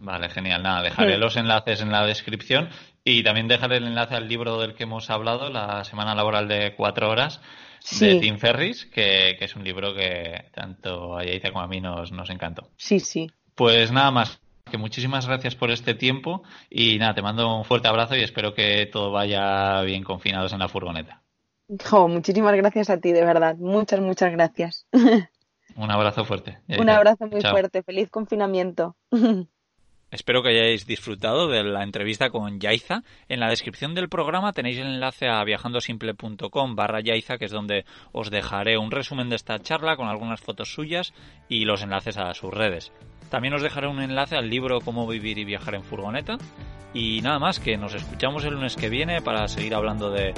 Vale, 0.00 0.28
genial. 0.28 0.62
Nada, 0.62 0.82
dejaré 0.82 1.18
los 1.18 1.36
enlaces 1.36 1.80
en 1.80 1.90
la 1.90 2.04
descripción 2.04 2.68
y 3.04 3.22
también 3.22 3.48
dejaré 3.48 3.76
el 3.76 3.86
enlace 3.86 4.14
al 4.14 4.28
libro 4.28 4.58
del 4.58 4.74
que 4.74 4.84
hemos 4.84 5.10
hablado, 5.10 5.50
la 5.50 5.84
semana 5.84 6.14
laboral 6.14 6.48
de 6.48 6.74
cuatro 6.74 7.10
horas, 7.10 7.40
de 8.00 8.18
Tim 8.18 8.38
Ferris, 8.38 8.86
que, 8.86 9.36
es 9.38 9.56
un 9.56 9.64
libro 9.64 9.94
que 9.94 10.46
tanto 10.54 11.18
a 11.18 11.24
Yaiza 11.24 11.50
como 11.50 11.64
a 11.64 11.68
mí 11.68 11.80
nos, 11.80 12.12
nos 12.12 12.30
encantó. 12.30 12.70
Sí, 12.76 12.98
sí. 13.00 13.30
Pues 13.54 13.92
nada 13.92 14.10
más, 14.10 14.40
que 14.70 14.78
muchísimas 14.78 15.26
gracias 15.26 15.54
por 15.54 15.70
este 15.70 15.94
tiempo 15.94 16.42
y 16.70 16.98
nada, 16.98 17.14
te 17.14 17.22
mando 17.22 17.56
un 17.56 17.64
fuerte 17.64 17.88
abrazo 17.88 18.16
y 18.16 18.22
espero 18.22 18.54
que 18.54 18.86
todo 18.86 19.12
vaya 19.12 19.82
bien 19.82 20.02
confinados 20.02 20.52
en 20.54 20.60
la 20.60 20.68
furgoneta. 20.68 21.22
muchísimas 22.08 22.54
gracias 22.56 22.88
a 22.88 22.98
ti, 22.98 23.12
de 23.12 23.24
verdad. 23.24 23.56
Muchas, 23.56 24.00
muchas 24.00 24.32
gracias. 24.32 24.86
Un 25.76 25.90
abrazo 25.90 26.24
fuerte. 26.24 26.58
Un 26.78 26.88
abrazo 26.88 27.26
muy 27.26 27.40
fuerte. 27.40 27.82
Feliz 27.82 28.08
confinamiento. 28.08 28.96
Espero 30.14 30.44
que 30.44 30.50
hayáis 30.50 30.86
disfrutado 30.86 31.48
de 31.48 31.64
la 31.64 31.82
entrevista 31.82 32.30
con 32.30 32.60
Yaiza. 32.60 33.02
En 33.28 33.40
la 33.40 33.48
descripción 33.48 33.96
del 33.96 34.08
programa 34.08 34.52
tenéis 34.52 34.78
el 34.78 34.86
enlace 34.86 35.26
a 35.26 35.42
viajandosimple.com 35.42 36.76
barra 36.76 37.00
Yaiza, 37.00 37.36
que 37.36 37.46
es 37.46 37.50
donde 37.50 37.84
os 38.12 38.30
dejaré 38.30 38.78
un 38.78 38.92
resumen 38.92 39.28
de 39.28 39.34
esta 39.34 39.58
charla 39.58 39.96
con 39.96 40.06
algunas 40.06 40.40
fotos 40.40 40.72
suyas 40.72 41.12
y 41.48 41.64
los 41.64 41.82
enlaces 41.82 42.16
a 42.16 42.32
sus 42.32 42.54
redes. 42.54 42.92
También 43.28 43.54
os 43.54 43.62
dejaré 43.62 43.88
un 43.88 44.00
enlace 44.00 44.36
al 44.36 44.48
libro 44.48 44.80
Cómo 44.82 45.04
vivir 45.08 45.36
y 45.38 45.44
viajar 45.44 45.74
en 45.74 45.82
furgoneta. 45.82 46.38
Y 46.94 47.20
nada 47.22 47.40
más, 47.40 47.58
que 47.58 47.76
nos 47.76 47.92
escuchamos 47.92 48.44
el 48.44 48.54
lunes 48.54 48.76
que 48.76 48.88
viene 48.88 49.20
para 49.20 49.48
seguir 49.48 49.74
hablando 49.74 50.12
de, 50.12 50.32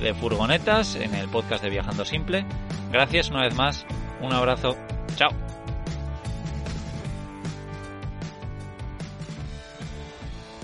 de 0.00 0.14
furgonetas 0.14 0.96
en 0.96 1.14
el 1.14 1.28
podcast 1.28 1.62
de 1.62 1.68
Viajando 1.68 2.06
Simple. 2.06 2.46
Gracias 2.90 3.28
una 3.28 3.42
vez 3.42 3.54
más, 3.54 3.84
un 4.22 4.32
abrazo, 4.32 4.74
chao. 5.16 5.57